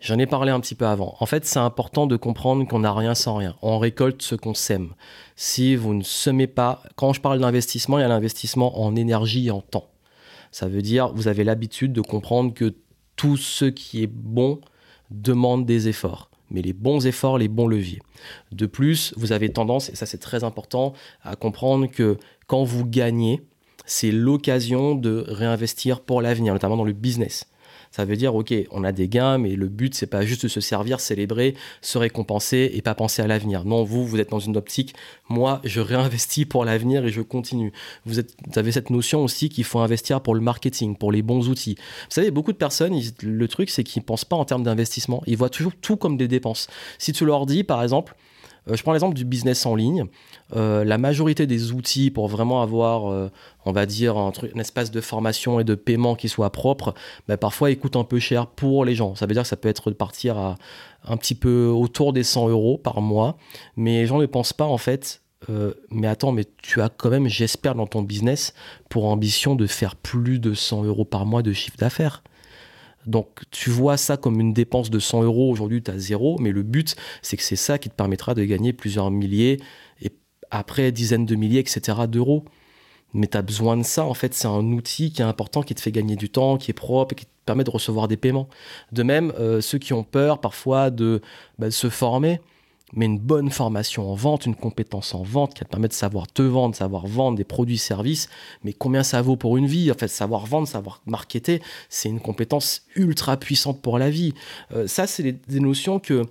J'en 0.00 0.18
ai 0.18 0.26
parlé 0.26 0.50
un 0.50 0.60
petit 0.60 0.74
peu 0.74 0.86
avant. 0.86 1.16
En 1.20 1.26
fait, 1.26 1.44
c'est 1.44 1.58
important 1.58 2.06
de 2.06 2.16
comprendre 2.16 2.66
qu'on 2.66 2.80
n'a 2.80 2.92
rien 2.92 3.14
sans 3.14 3.36
rien. 3.36 3.56
On 3.62 3.78
récolte 3.78 4.22
ce 4.22 4.34
qu'on 4.34 4.54
sème. 4.54 4.90
Si 5.36 5.76
vous 5.76 5.94
ne 5.94 6.02
semez 6.02 6.46
pas, 6.46 6.82
quand 6.96 7.12
je 7.12 7.20
parle 7.20 7.40
d'investissement, 7.40 7.98
il 7.98 8.02
y 8.02 8.04
a 8.04 8.08
l'investissement 8.08 8.80
en 8.80 8.94
énergie 8.96 9.48
et 9.48 9.50
en 9.50 9.60
temps. 9.60 9.88
Ça 10.52 10.68
veut 10.68 10.82
dire, 10.82 11.12
vous 11.12 11.28
avez 11.28 11.44
l'habitude 11.44 11.92
de 11.92 12.00
comprendre 12.00 12.54
que 12.54 12.74
tout 13.16 13.36
ce 13.36 13.64
qui 13.64 14.02
est 14.02 14.10
bon 14.10 14.60
demande 15.10 15.66
des 15.66 15.88
efforts 15.88 16.30
mais 16.50 16.62
les 16.62 16.72
bons 16.72 17.06
efforts, 17.06 17.38
les 17.38 17.48
bons 17.48 17.66
leviers. 17.66 18.00
De 18.52 18.66
plus, 18.66 19.12
vous 19.16 19.32
avez 19.32 19.50
tendance, 19.50 19.90
et 19.90 19.96
ça 19.96 20.06
c'est 20.06 20.18
très 20.18 20.44
important, 20.44 20.94
à 21.22 21.36
comprendre 21.36 21.86
que 21.86 22.16
quand 22.46 22.64
vous 22.64 22.86
gagnez, 22.86 23.42
c'est 23.88 24.12
l'occasion 24.12 24.94
de 24.94 25.24
réinvestir 25.26 26.00
pour 26.00 26.22
l'avenir, 26.22 26.52
notamment 26.52 26.76
dans 26.76 26.84
le 26.84 26.92
business. 26.92 27.46
Ça 27.90 28.04
veut 28.04 28.16
dire, 28.16 28.34
ok, 28.34 28.52
on 28.70 28.84
a 28.84 28.92
des 28.92 29.08
gains, 29.08 29.38
mais 29.38 29.56
le 29.56 29.66
but, 29.66 29.94
c'est 29.94 30.06
pas 30.06 30.22
juste 30.22 30.42
de 30.42 30.48
se 30.48 30.60
servir, 30.60 31.00
célébrer, 31.00 31.54
se 31.80 31.96
récompenser 31.96 32.70
et 32.74 32.82
pas 32.82 32.94
penser 32.94 33.22
à 33.22 33.26
l'avenir. 33.26 33.64
Non, 33.64 33.82
vous, 33.82 34.06
vous 34.06 34.20
êtes 34.20 34.28
dans 34.28 34.38
une 34.38 34.58
optique, 34.58 34.94
moi, 35.30 35.60
je 35.64 35.80
réinvestis 35.80 36.44
pour 36.44 36.66
l'avenir 36.66 37.06
et 37.06 37.10
je 37.10 37.22
continue. 37.22 37.72
Vous, 38.04 38.20
avez 38.56 38.72
cette 38.72 38.90
notion 38.90 39.24
aussi 39.24 39.48
qu'il 39.48 39.64
faut 39.64 39.78
investir 39.78 40.20
pour 40.20 40.34
le 40.34 40.42
marketing, 40.42 40.96
pour 40.96 41.12
les 41.12 41.22
bons 41.22 41.48
outils. 41.48 41.76
Vous 41.76 42.14
savez, 42.14 42.30
beaucoup 42.30 42.52
de 42.52 42.58
personnes, 42.58 43.00
le 43.22 43.48
truc, 43.48 43.70
c'est 43.70 43.84
qu'ils 43.84 44.02
ne 44.02 44.06
pensent 44.06 44.26
pas 44.26 44.36
en 44.36 44.44
termes 44.44 44.64
d'investissement. 44.64 45.22
Ils 45.26 45.38
voient 45.38 45.48
toujours 45.48 45.72
tout 45.80 45.96
comme 45.96 46.18
des 46.18 46.28
dépenses. 46.28 46.68
Si 46.98 47.12
tu 47.12 47.24
leur 47.24 47.46
dis, 47.46 47.64
par 47.64 47.82
exemple, 47.82 48.14
je 48.74 48.82
prends 48.82 48.92
l'exemple 48.92 49.14
du 49.14 49.24
business 49.24 49.66
en 49.66 49.74
ligne. 49.74 50.04
Euh, 50.56 50.84
la 50.84 50.98
majorité 50.98 51.46
des 51.46 51.72
outils 51.72 52.10
pour 52.10 52.28
vraiment 52.28 52.62
avoir, 52.62 53.10
euh, 53.10 53.30
on 53.64 53.72
va 53.72 53.86
dire, 53.86 54.16
un, 54.16 54.32
espace 54.56 54.90
de 54.90 55.00
formation 55.00 55.60
et 55.60 55.64
de 55.64 55.74
paiement 55.74 56.14
qui 56.14 56.28
soit 56.28 56.50
propre, 56.50 56.94
bah, 57.26 57.36
parfois 57.36 57.70
ils 57.70 57.78
coûtent 57.78 57.96
un 57.96 58.04
peu 58.04 58.18
cher 58.18 58.46
pour 58.46 58.84
les 58.84 58.94
gens. 58.94 59.14
Ça 59.14 59.26
veut 59.26 59.34
dire 59.34 59.42
que 59.42 59.48
ça 59.48 59.56
peut 59.56 59.68
être 59.68 59.90
de 59.90 59.94
partir 59.94 60.38
à 60.38 60.56
un 61.04 61.16
petit 61.16 61.34
peu 61.34 61.66
autour 61.66 62.12
des 62.12 62.22
100 62.22 62.48
euros 62.48 62.78
par 62.78 63.00
mois, 63.00 63.36
mais 63.76 64.00
les 64.00 64.06
gens 64.06 64.18
ne 64.18 64.26
pensent 64.26 64.52
pas 64.52 64.66
en 64.66 64.78
fait. 64.78 65.22
mais 65.90 66.08
attends, 66.08 66.32
mais 66.32 66.44
tu 66.62 66.82
as 66.82 66.88
quand 66.88 67.10
même, 67.10 67.28
j'espère, 67.28 67.74
dans 67.74 67.86
ton 67.86 68.02
business 68.02 68.52
pour 68.90 69.06
ambition 69.06 69.54
de 69.54 69.66
faire 69.66 69.96
plus 69.96 70.40
de 70.40 70.52
100 70.52 70.84
euros 70.84 71.04
par 71.04 71.24
mois 71.26 71.42
de 71.42 71.52
chiffre 71.52 71.78
d'affaires. 71.78 72.22
Donc 73.06 73.42
tu 73.50 73.70
vois 73.70 73.96
ça 73.96 74.16
comme 74.16 74.40
une 74.40 74.52
dépense 74.52 74.90
de 74.90 74.98
100 74.98 75.22
euros, 75.22 75.50
aujourd'hui 75.50 75.82
tu 75.82 75.90
as 75.90 75.98
zéro, 75.98 76.38
mais 76.38 76.52
le 76.52 76.62
but 76.62 76.96
c'est 77.22 77.36
que 77.36 77.42
c'est 77.42 77.56
ça 77.56 77.78
qui 77.78 77.88
te 77.88 77.94
permettra 77.94 78.34
de 78.34 78.44
gagner 78.44 78.72
plusieurs 78.72 79.10
milliers 79.10 79.58
et 80.02 80.12
après 80.50 80.92
dizaines 80.92 81.26
de 81.26 81.34
milliers, 81.34 81.60
etc. 81.60 82.06
d'euros. 82.08 82.44
mais 83.14 83.26
tu 83.26 83.36
as 83.38 83.42
besoin 83.42 83.76
de 83.76 83.82
ça. 83.84 84.04
En 84.04 84.14
fait, 84.14 84.34
c'est 84.34 84.48
un 84.48 84.72
outil 84.72 85.12
qui 85.12 85.22
est 85.22 85.24
important, 85.24 85.62
qui 85.62 85.74
te 85.74 85.80
fait 85.80 85.92
gagner 85.92 86.16
du 86.16 86.30
temps, 86.30 86.58
qui 86.58 86.70
est 86.70 86.74
propre, 86.74 87.14
qui 87.14 87.24
te 87.26 87.30
permet 87.46 87.64
de 87.64 87.70
recevoir 87.70 88.08
des 88.08 88.16
paiements. 88.18 88.48
De 88.92 89.02
même, 89.02 89.32
euh, 89.38 89.60
ceux 89.62 89.78
qui 89.78 89.92
ont 89.94 90.04
peur 90.04 90.40
parfois 90.40 90.90
de, 90.90 91.22
bah, 91.58 91.66
de 91.66 91.70
se 91.72 91.88
former, 91.88 92.40
mais 92.94 93.06
une 93.06 93.18
bonne 93.18 93.50
formation 93.50 94.10
en 94.10 94.14
vente, 94.14 94.46
une 94.46 94.54
compétence 94.54 95.14
en 95.14 95.22
vente 95.22 95.54
qui 95.54 95.64
te 95.64 95.68
permettre 95.68 95.94
de 95.94 95.98
savoir 95.98 96.26
te 96.26 96.42
vendre, 96.42 96.74
savoir 96.74 97.06
vendre 97.06 97.36
des 97.36 97.44
produits, 97.44 97.78
services, 97.78 98.28
mais 98.64 98.72
combien 98.72 99.02
ça 99.02 99.20
vaut 99.20 99.36
pour 99.36 99.56
une 99.56 99.66
vie? 99.66 99.90
En 99.90 99.94
fait, 99.94 100.08
savoir 100.08 100.46
vendre, 100.46 100.66
savoir 100.66 101.02
marketer, 101.06 101.60
c'est 101.88 102.08
une 102.08 102.20
compétence 102.20 102.82
ultra 102.96 103.36
puissante 103.36 103.82
pour 103.82 103.98
la 103.98 104.10
vie. 104.10 104.32
Euh, 104.74 104.86
ça, 104.86 105.06
c'est 105.06 105.32
des 105.32 105.60
notions 105.60 105.98
que 105.98 106.24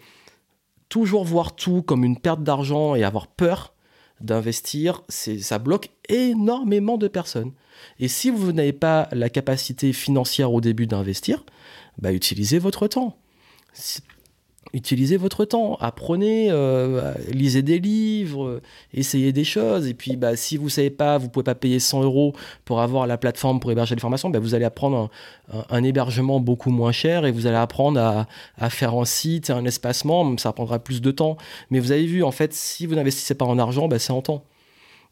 toujours 0.89 1.23
voir 1.23 1.55
tout 1.55 1.81
comme 1.81 2.03
une 2.03 2.17
perte 2.17 2.43
d'argent 2.43 2.95
et 2.95 3.03
avoir 3.03 3.27
peur 3.27 3.73
d'investir, 4.19 5.03
ça 5.09 5.59
bloque 5.59 5.89
énormément 6.09 6.97
de 6.97 7.07
personnes. 7.07 7.51
Et 7.99 8.07
si 8.07 8.31
vous 8.31 8.51
n'avez 8.51 8.73
pas 8.73 9.07
la 9.11 9.29
capacité 9.29 9.93
financière 9.93 10.51
au 10.51 10.59
début 10.59 10.87
d'investir, 10.87 11.43
bah, 11.99 12.11
utilisez 12.11 12.57
votre 12.57 12.87
temps 12.87 13.15
utilisez 14.74 15.17
votre 15.17 15.45
temps, 15.45 15.75
apprenez, 15.79 16.47
euh, 16.50 17.13
lisez 17.31 17.62
des 17.62 17.79
livres, 17.79 18.62
essayez 18.93 19.31
des 19.31 19.43
choses. 19.43 19.88
Et 19.88 19.93
puis, 19.93 20.15
bah, 20.15 20.36
si 20.36 20.57
vous 20.57 20.69
savez 20.69 20.89
pas, 20.89 21.17
vous 21.17 21.29
pouvez 21.29 21.43
pas 21.43 21.55
payer 21.55 21.79
100 21.79 22.03
euros 22.03 22.33
pour 22.65 22.81
avoir 22.81 23.07
la 23.07 23.17
plateforme 23.17 23.59
pour 23.59 23.71
héberger 23.71 23.95
les 23.95 24.01
formations, 24.01 24.29
bah, 24.29 24.39
vous 24.39 24.55
allez 24.55 24.65
apprendre 24.65 25.09
un, 25.69 25.83
hébergement 25.83 26.39
beaucoup 26.39 26.71
moins 26.71 26.91
cher 26.91 27.25
et 27.25 27.31
vous 27.31 27.47
allez 27.47 27.57
apprendre 27.57 28.27
à, 28.57 28.69
faire 28.69 28.93
un 28.93 29.05
site, 29.05 29.50
un 29.50 29.65
espacement. 29.65 30.38
Ça 30.38 30.51
prendra 30.51 30.79
plus 30.79 31.01
de 31.01 31.12
temps. 31.12 31.38
Mais 31.69 31.79
vous 31.79 31.91
avez 31.91 32.05
vu, 32.05 32.24
en 32.24 32.31
fait, 32.31 32.53
si 32.53 32.86
vous 32.86 32.95
n'investissez 32.95 33.36
pas 33.36 33.45
en 33.45 33.57
argent, 33.59 33.88
bah, 33.88 34.00
c'est 34.00 34.13
en 34.13 34.21
temps. 34.21 34.43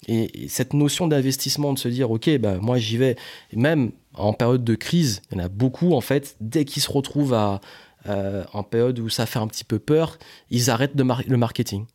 Et, 0.07 0.47
cette 0.50 0.74
notion 0.74 1.07
d'investissement, 1.07 1.74
de 1.74 1.79
se 1.79 1.88
dire, 1.88 2.12
OK, 2.12 2.29
bah, 2.38 2.57
moi 2.62 2.77
j'y 2.77 2.97
vais, 2.97 3.15
même 3.53 3.91
en 4.13 4.33
période 4.33 4.63
de 4.63 4.75
crise, 4.75 5.21
il 5.31 5.38
y 5.38 5.41
en 5.41 5.45
a 5.45 5.50
beaucoup, 5.50 5.93
en 5.93 6.01
fait, 6.01 6.35
dès 6.41 6.65
qu'ils 6.65 6.81
se 6.81 6.91
retrouvent 6.91 7.33
à, 7.33 7.62
euh, 8.07 8.43
en 8.53 8.63
période 8.63 9.00
où 9.00 9.09
ça 9.09 9.25
fait 9.25 9.39
un 9.39 9.47
petit 9.47 9.63
peu 9.63 9.79
peur, 9.79 10.17
ils 10.50 10.69
arrêtent 10.69 10.95
de 10.95 11.03
le 11.27 11.38
marketing. 11.38 11.85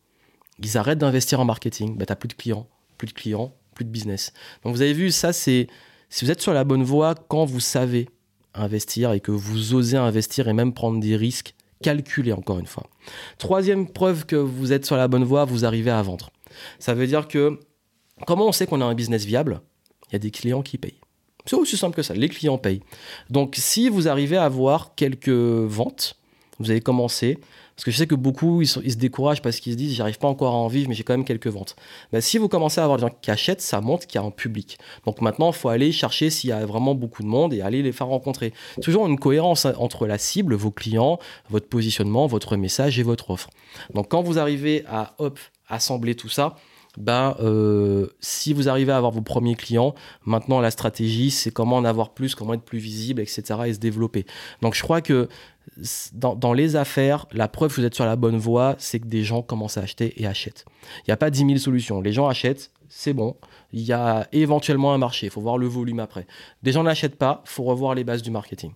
Ils 0.59 0.77
arrêtent 0.77 0.99
d'investir 0.99 1.39
en 1.39 1.45
marketing. 1.45 1.97
Bah, 1.97 2.05
tu 2.05 2.11
n'as 2.11 2.15
plus 2.15 2.27
de 2.27 2.33
clients, 2.33 2.67
plus 2.97 3.07
de 3.07 3.13
clients, 3.13 3.53
plus 3.73 3.85
de 3.85 3.89
business. 3.89 4.33
Donc 4.63 4.75
vous 4.75 4.81
avez 4.81 4.93
vu, 4.93 5.11
ça 5.11 5.33
c'est... 5.33 5.67
Si 6.09 6.25
vous 6.25 6.31
êtes 6.31 6.41
sur 6.41 6.53
la 6.53 6.65
bonne 6.65 6.83
voie, 6.83 7.15
quand 7.15 7.45
vous 7.45 7.61
savez 7.61 8.09
investir 8.53 9.13
et 9.13 9.21
que 9.21 9.31
vous 9.31 9.73
osez 9.73 9.95
investir 9.95 10.49
et 10.49 10.53
même 10.53 10.73
prendre 10.73 10.99
des 10.99 11.15
risques, 11.15 11.55
calculez 11.81 12.33
encore 12.33 12.59
une 12.59 12.67
fois. 12.67 12.87
Troisième 13.37 13.87
preuve 13.87 14.25
que 14.25 14.35
vous 14.35 14.73
êtes 14.73 14.85
sur 14.85 14.97
la 14.97 15.07
bonne 15.07 15.23
voie, 15.23 15.45
vous 15.45 15.63
arrivez 15.63 15.91
à 15.91 16.01
vendre. 16.01 16.31
Ça 16.79 16.93
veut 16.93 17.07
dire 17.07 17.27
que 17.29 17.59
comment 18.27 18.47
on 18.47 18.51
sait 18.51 18.67
qu'on 18.67 18.81
a 18.81 18.85
un 18.85 18.93
business 18.93 19.23
viable? 19.23 19.61
Il 20.09 20.13
y 20.13 20.15
a 20.17 20.19
des 20.19 20.31
clients 20.31 20.61
qui 20.61 20.77
payent. 20.77 20.99
C'est 21.45 21.55
aussi 21.55 21.77
simple 21.77 21.95
que 21.95 22.03
ça, 22.03 22.13
les 22.13 22.29
clients 22.29 22.57
payent. 22.57 22.81
Donc 23.29 23.55
si 23.57 23.89
vous 23.89 24.07
arrivez 24.07 24.37
à 24.37 24.43
avoir 24.43 24.95
quelques 24.95 25.29
ventes, 25.29 26.15
vous 26.59 26.69
avez 26.69 26.81
commencé, 26.81 27.39
parce 27.75 27.85
que 27.85 27.91
je 27.91 27.97
sais 27.97 28.05
que 28.07 28.15
beaucoup, 28.15 28.61
ils, 28.61 28.67
se 28.67 28.79
découragent 28.79 29.41
parce 29.41 29.59
qu'ils 29.59 29.73
se 29.73 29.77
disent, 29.77 29.95
j'arrive 29.95 30.19
pas 30.19 30.27
encore 30.27 30.53
à 30.53 30.57
en 30.57 30.67
vivre, 30.67 30.89
mais 30.89 30.93
j'ai 30.93 31.03
quand 31.03 31.13
même 31.13 31.25
quelques 31.25 31.47
ventes. 31.47 31.75
Ben, 32.11 32.21
si 32.21 32.37
vous 32.37 32.47
commencez 32.47 32.79
à 32.79 32.83
avoir 32.83 32.99
des 32.99 33.01
gens 33.01 33.15
qui 33.21 33.31
achètent, 33.31 33.61
ça 33.61 33.81
montre 33.81 34.05
qu'il 34.05 34.21
y 34.21 34.23
a 34.23 34.27
un 34.27 34.29
public. 34.29 34.77
Donc 35.05 35.21
maintenant, 35.21 35.49
il 35.49 35.55
faut 35.55 35.69
aller 35.69 35.91
chercher 35.91 36.29
s'il 36.29 36.51
y 36.51 36.53
a 36.53 36.63
vraiment 36.65 36.93
beaucoup 36.93 37.23
de 37.23 37.27
monde 37.27 37.53
et 37.53 37.61
aller 37.61 37.81
les 37.81 37.91
faire 37.91 38.07
rencontrer. 38.07 38.53
Toujours 38.83 39.07
une 39.07 39.17
cohérence 39.17 39.65
hein, 39.65 39.73
entre 39.77 40.05
la 40.05 40.19
cible, 40.19 40.53
vos 40.53 40.69
clients, 40.69 41.17
votre 41.49 41.67
positionnement, 41.67 42.27
votre 42.27 42.55
message 42.55 42.99
et 42.99 43.03
votre 43.03 43.31
offre. 43.31 43.49
Donc 43.95 44.09
quand 44.09 44.21
vous 44.21 44.37
arrivez 44.37 44.83
à 44.87 45.15
hop, 45.17 45.39
assembler 45.67 46.13
tout 46.13 46.29
ça, 46.29 46.55
ben, 46.97 47.35
euh, 47.39 48.07
si 48.19 48.53
vous 48.53 48.67
arrivez 48.67 48.91
à 48.91 48.97
avoir 48.97 49.11
vos 49.11 49.21
premiers 49.21 49.55
clients, 49.55 49.95
maintenant 50.25 50.59
la 50.59 50.71
stratégie, 50.71 51.31
c'est 51.31 51.51
comment 51.51 51.77
en 51.77 51.85
avoir 51.85 52.13
plus, 52.13 52.35
comment 52.35 52.53
être 52.53 52.63
plus 52.63 52.79
visible, 52.79 53.21
etc. 53.21 53.43
et 53.65 53.73
se 53.73 53.79
développer. 53.79 54.25
Donc 54.61 54.75
je 54.75 54.83
crois 54.83 55.01
que 55.01 55.29
dans, 56.13 56.53
les 56.53 56.75
affaires, 56.75 57.27
la 57.31 57.47
preuve 57.47 57.73
que 57.73 57.81
vous 57.81 57.87
êtes 57.87 57.95
sur 57.95 58.05
la 58.05 58.15
bonne 58.15 58.37
voie, 58.37 58.75
c'est 58.77 58.99
que 58.99 59.07
des 59.07 59.23
gens 59.23 59.41
commencent 59.41 59.77
à 59.77 59.81
acheter 59.81 60.21
et 60.21 60.27
achètent. 60.27 60.65
Il 60.99 61.09
n'y 61.09 61.13
a 61.13 61.17
pas 61.17 61.29
10 61.29 61.45
000 61.45 61.57
solutions. 61.57 62.01
Les 62.01 62.11
gens 62.11 62.27
achètent, 62.27 62.71
c'est 62.89 63.13
bon. 63.13 63.37
Il 63.71 63.81
y 63.81 63.93
a 63.93 64.27
éventuellement 64.33 64.93
un 64.93 64.97
marché, 64.97 65.27
il 65.27 65.29
faut 65.29 65.41
voir 65.41 65.57
le 65.57 65.67
volume 65.67 65.99
après. 65.99 66.27
Des 66.61 66.71
gens 66.71 66.83
n'achètent 66.83 67.15
pas, 67.15 67.41
il 67.45 67.49
faut 67.49 67.63
revoir 67.63 67.95
les 67.95 68.03
bases 68.03 68.21
du 68.21 68.31
marketing. 68.31 68.71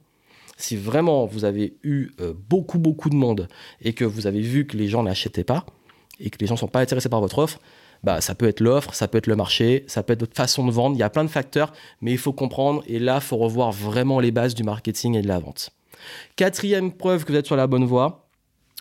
Si 0.57 0.77
vraiment 0.77 1.25
vous 1.25 1.43
avez 1.43 1.75
eu 1.83 2.11
euh, 2.21 2.33
beaucoup, 2.49 2.79
beaucoup 2.79 3.09
de 3.09 3.15
monde 3.15 3.49
et 3.81 3.91
que 3.91 4.05
vous 4.05 4.25
avez 4.25 4.39
vu 4.39 4.65
que 4.65 4.77
les 4.77 4.87
gens 4.87 5.03
n'achetaient 5.03 5.43
pas 5.43 5.65
et 6.19 6.29
que 6.29 6.37
les 6.39 6.47
gens 6.47 6.53
ne 6.53 6.59
sont 6.59 6.67
pas 6.67 6.79
intéressés 6.79 7.09
par 7.09 7.19
votre 7.19 7.39
offre, 7.39 7.59
bah, 8.05 8.21
ça 8.21 8.35
peut 8.35 8.47
être 8.47 8.59
l'offre, 8.59 8.93
ça 8.93 9.07
peut 9.07 9.17
être 9.17 9.25
le 9.25 9.35
marché, 9.35 9.83
ça 9.87 10.03
peut 10.03 10.13
être 10.13 10.19
votre 10.19 10.35
façon 10.35 10.65
de 10.65 10.71
vendre. 10.71 10.95
Il 10.95 10.99
y 10.99 11.03
a 11.03 11.09
plein 11.09 11.23
de 11.23 11.29
facteurs, 11.29 11.73
mais 12.01 12.11
il 12.11 12.19
faut 12.19 12.33
comprendre. 12.33 12.83
Et 12.87 12.99
là, 12.99 13.15
il 13.15 13.21
faut 13.21 13.37
revoir 13.37 13.71
vraiment 13.71 14.19
les 14.19 14.29
bases 14.29 14.53
du 14.53 14.63
marketing 14.63 15.15
et 15.15 15.23
de 15.23 15.27
la 15.27 15.39
vente. 15.39 15.71
Quatrième 16.35 16.91
preuve 16.91 17.25
que 17.25 17.31
vous 17.31 17.37
êtes 17.39 17.47
sur 17.47 17.55
la 17.55 17.65
bonne 17.65 17.85
voie, 17.85 18.27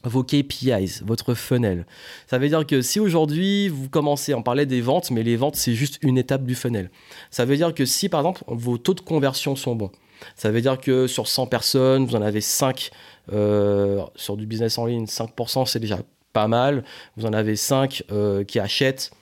vos 0.04 0.23
KPIs, 0.23 1.00
votre 1.07 1.33
funnel. 1.33 1.87
Ça 2.26 2.37
veut 2.37 2.49
dire 2.49 2.66
que 2.66 2.83
si 2.83 3.00
aujourd'hui 3.00 3.69
vous 3.69 3.88
commencez, 3.88 4.35
on 4.35 4.43
parlait 4.43 4.66
des 4.66 4.83
ventes, 4.83 5.11
mais 5.11 5.23
les 5.23 5.37
ventes 5.37 5.57
c'est 5.57 5.73
juste 5.73 5.99
une 6.02 6.19
étape 6.19 6.45
du 6.45 6.54
funnel. 6.54 6.90
Ça 7.31 7.47
veut 7.47 7.57
dire 7.57 7.73
que 7.73 7.87
si 7.87 8.11
par 8.11 8.21
exemple 8.21 8.45
vos 8.47 8.76
taux 8.76 8.93
de 8.93 9.00
conversion 9.00 9.57
sont 9.57 9.75
bons, 9.75 9.90
ça 10.37 10.50
veut 10.50 10.61
dire 10.61 10.78
que 10.78 11.07
sur 11.07 11.28
100 11.28 11.47
personnes, 11.47 12.04
vous 12.04 12.16
en 12.16 12.23
avez 12.23 12.43
5 12.43 12.90
euh, 13.33 14.02
sur 14.16 14.37
du 14.37 14.45
business 14.45 14.76
en 14.76 14.85
ligne, 14.85 15.07
5% 15.07 15.64
c'est 15.64 15.81
déjà 15.81 15.99
pas 16.34 16.48
mal. 16.48 16.84
Vous 17.16 17.24
en 17.24 17.32
avez 17.32 17.56
5 17.56 18.04
euh, 18.12 18.44
qui 18.44 18.58
achètent, 18.58 19.12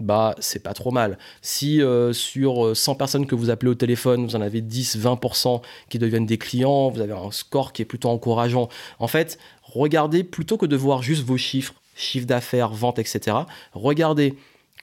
bah 0.00 0.34
c'est 0.40 0.62
pas 0.62 0.74
trop 0.74 0.90
mal. 0.90 1.18
Si 1.40 1.80
euh, 1.80 2.12
sur 2.12 2.76
100 2.76 2.96
personnes 2.96 3.26
que 3.26 3.36
vous 3.36 3.50
appelez 3.50 3.70
au 3.70 3.76
téléphone, 3.76 4.24
vous 4.24 4.34
en 4.34 4.40
avez 4.40 4.60
10, 4.60 4.98
20% 4.98 5.62
qui 5.88 6.00
deviennent 6.00 6.26
des 6.26 6.38
clients, 6.38 6.88
vous 6.88 7.00
avez 7.00 7.12
un 7.12 7.30
score 7.30 7.72
qui 7.72 7.82
est 7.82 7.84
plutôt 7.84 8.08
encourageant. 8.08 8.68
En 8.98 9.06
fait, 9.06 9.38
regardez 9.62 10.24
plutôt 10.24 10.56
que 10.56 10.66
de 10.66 10.76
voir 10.76 11.02
juste 11.02 11.22
vos 11.22 11.36
chiffres, 11.36 11.74
chiffre 11.94 12.26
d'affaires, 12.26 12.70
vente, 12.70 12.98
etc. 12.98 13.36
Regardez 13.72 14.34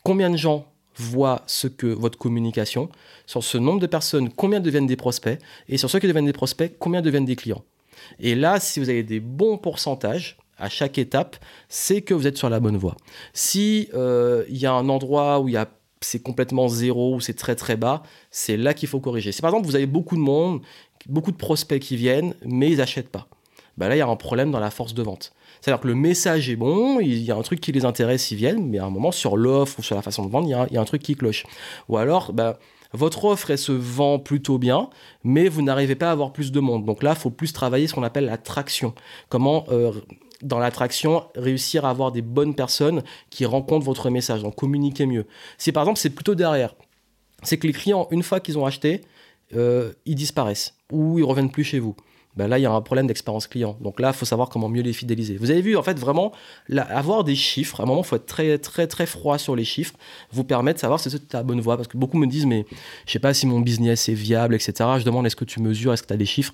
combien 0.03 0.29
de 0.29 0.37
gens 0.37 0.65
voient 0.95 1.43
ce 1.47 1.67
que 1.67 1.87
votre 1.87 2.17
communication, 2.17 2.89
sur 3.25 3.43
ce 3.43 3.57
nombre 3.57 3.79
de 3.79 3.87
personnes, 3.87 4.29
combien 4.29 4.59
deviennent 4.59 4.87
des 4.87 4.97
prospects, 4.97 5.39
et 5.69 5.77
sur 5.77 5.89
ceux 5.89 5.99
qui 5.99 6.07
deviennent 6.07 6.25
des 6.25 6.33
prospects, 6.33 6.73
combien 6.77 7.01
deviennent 7.01 7.25
des 7.25 7.37
clients. 7.37 7.63
Et 8.19 8.35
là, 8.35 8.59
si 8.59 8.79
vous 8.79 8.89
avez 8.89 9.03
des 9.03 9.19
bons 9.19 9.57
pourcentages, 9.57 10.37
à 10.59 10.69
chaque 10.69 10.97
étape, 10.97 11.37
c'est 11.67 12.01
que 12.01 12.13
vous 12.13 12.27
êtes 12.27 12.37
sur 12.37 12.49
la 12.49 12.59
bonne 12.59 12.77
voie. 12.77 12.95
Si 13.33 13.89
euh, 13.93 14.43
y 14.49 14.65
a 14.65 14.73
un 14.73 14.89
endroit 14.89 15.39
où 15.39 15.47
il 15.47 15.53
y 15.53 15.57
a 15.57 15.67
c'est 16.01 16.21
complètement 16.21 16.69
zéro 16.69 17.15
ou 17.15 17.19
c'est 17.19 17.33
très 17.33 17.55
très 17.55 17.75
bas, 17.75 18.03
c'est 18.31 18.55
là 18.55 18.73
qu'il 18.73 18.87
faut 18.87 19.01
corriger. 19.01 19.31
Si 19.33 19.41
par 19.41 19.49
exemple 19.49 19.67
vous 19.67 19.75
avez 19.75 19.85
beaucoup 19.85 20.15
de 20.15 20.21
monde, 20.21 20.61
beaucoup 21.07 21.31
de 21.31 21.37
prospects 21.37 21.81
qui 21.81 21.97
viennent, 21.97 22.35
mais 22.45 22.69
ils 22.71 22.77
n'achètent 22.77 23.09
pas, 23.09 23.27
bah 23.77 23.89
là 23.89 23.95
il 23.95 23.99
y 23.99 24.01
a 24.01 24.07
un 24.07 24.15
problème 24.15 24.51
dans 24.51 24.59
la 24.59 24.71
force 24.71 24.93
de 24.93 25.03
vente. 25.03 25.33
C'est-à-dire 25.61 25.81
que 25.81 25.87
le 25.87 25.95
message 25.95 26.49
est 26.49 26.55
bon, 26.55 26.99
il 26.99 27.21
y 27.21 27.31
a 27.31 27.35
un 27.35 27.41
truc 27.41 27.59
qui 27.59 27.71
les 27.71 27.83
intéresse, 27.83 28.31
ils 28.31 28.37
viennent, 28.37 28.65
mais 28.65 28.79
à 28.79 28.85
un 28.85 28.89
moment 28.89 29.11
sur 29.11 29.35
l'offre 29.35 29.79
ou 29.79 29.83
sur 29.83 29.95
la 29.95 30.01
façon 30.01 30.25
de 30.25 30.31
vendre, 30.31 30.47
il 30.47 30.73
y 30.73 30.77
a, 30.77 30.81
un 30.81 30.85
truc 30.85 31.01
qui 31.01 31.15
cloche. 31.15 31.45
Ou 31.89 31.97
alors, 31.97 32.31
bah, 32.31 32.59
votre 32.93 33.25
offre, 33.25 33.51
elle 33.51 33.57
se 33.57 33.71
vend 33.71 34.19
plutôt 34.19 34.57
bien, 34.57 34.89
mais 35.23 35.49
vous 35.49 35.61
n'arrivez 35.61 35.95
pas 35.95 36.09
à 36.09 36.11
avoir 36.11 36.31
plus 36.31 36.51
de 36.51 36.59
monde. 36.59 36.85
Donc 36.85 37.03
là, 37.03 37.13
il 37.15 37.19
faut 37.19 37.29
plus 37.29 37.51
travailler 37.51 37.87
ce 37.87 37.93
qu'on 37.93 38.03
appelle 38.03 38.25
la 38.25 38.37
traction. 38.37 38.93
Comment 39.27 39.65
euh, 39.69 39.91
dans 40.41 40.59
l'attraction, 40.59 41.25
réussir 41.35 41.85
à 41.85 41.89
avoir 41.89 42.11
des 42.11 42.21
bonnes 42.21 42.55
personnes 42.55 43.03
qui 43.29 43.45
rencontrent 43.45 43.85
votre 43.85 44.09
message, 44.09 44.41
donc 44.41 44.55
communiquer 44.55 45.05
mieux. 45.05 45.25
Si 45.57 45.71
par 45.71 45.83
exemple 45.83 45.99
c'est 45.99 46.09
plutôt 46.09 46.35
derrière, 46.35 46.75
c'est 47.43 47.57
que 47.57 47.67
les 47.67 47.73
clients, 47.73 48.07
une 48.11 48.23
fois 48.23 48.39
qu'ils 48.39 48.57
ont 48.57 48.65
acheté, 48.65 49.01
euh, 49.55 49.93
ils 50.05 50.15
disparaissent 50.15 50.75
ou 50.91 51.19
ils 51.19 51.23
reviennent 51.23 51.51
plus 51.51 51.63
chez 51.63 51.79
vous. 51.79 51.95
Ben 52.35 52.47
là, 52.47 52.59
il 52.59 52.61
y 52.61 52.65
a 52.65 52.71
un 52.71 52.81
problème 52.81 53.07
d'expérience 53.07 53.47
client. 53.47 53.75
Donc 53.81 53.99
là, 53.99 54.09
il 54.09 54.13
faut 54.13 54.25
savoir 54.25 54.49
comment 54.49 54.69
mieux 54.69 54.83
les 54.83 54.93
fidéliser. 54.93 55.37
Vous 55.37 55.49
avez 55.49 55.61
vu, 55.61 55.75
en 55.75 55.83
fait, 55.83 55.97
vraiment, 55.97 56.31
avoir 56.77 57.23
des 57.23 57.35
chiffres, 57.35 57.81
à 57.81 57.83
un 57.83 57.85
moment, 57.85 58.01
il 58.01 58.05
faut 58.05 58.15
être 58.15 58.27
très, 58.27 58.57
très, 58.59 58.87
très 58.87 59.07
froid 59.07 59.37
sur 59.37 59.55
les 59.55 59.65
chiffres, 59.65 59.95
vous 60.31 60.43
permet 60.43 60.73
de 60.73 60.79
savoir 60.79 60.99
si 60.99 61.09
c'est 61.09 61.33
la 61.33 61.43
bonne 61.43 61.59
voie. 61.59 61.75
Parce 61.75 61.87
que 61.87 61.97
beaucoup 61.97 62.17
me 62.17 62.27
disent, 62.27 62.45
mais 62.45 62.65
je 63.07 63.11
sais 63.11 63.19
pas 63.19 63.33
si 63.33 63.47
mon 63.47 63.59
business 63.59 64.07
est 64.09 64.13
viable, 64.13 64.55
etc. 64.55 64.71
Je 64.99 65.03
demande, 65.03 65.25
est-ce 65.25 65.35
que 65.35 65.43
tu 65.43 65.59
mesures, 65.59 65.91
est-ce 65.91 66.03
que 66.03 66.07
tu 66.07 66.13
as 66.13 66.17
des 66.17 66.25
chiffres? 66.25 66.53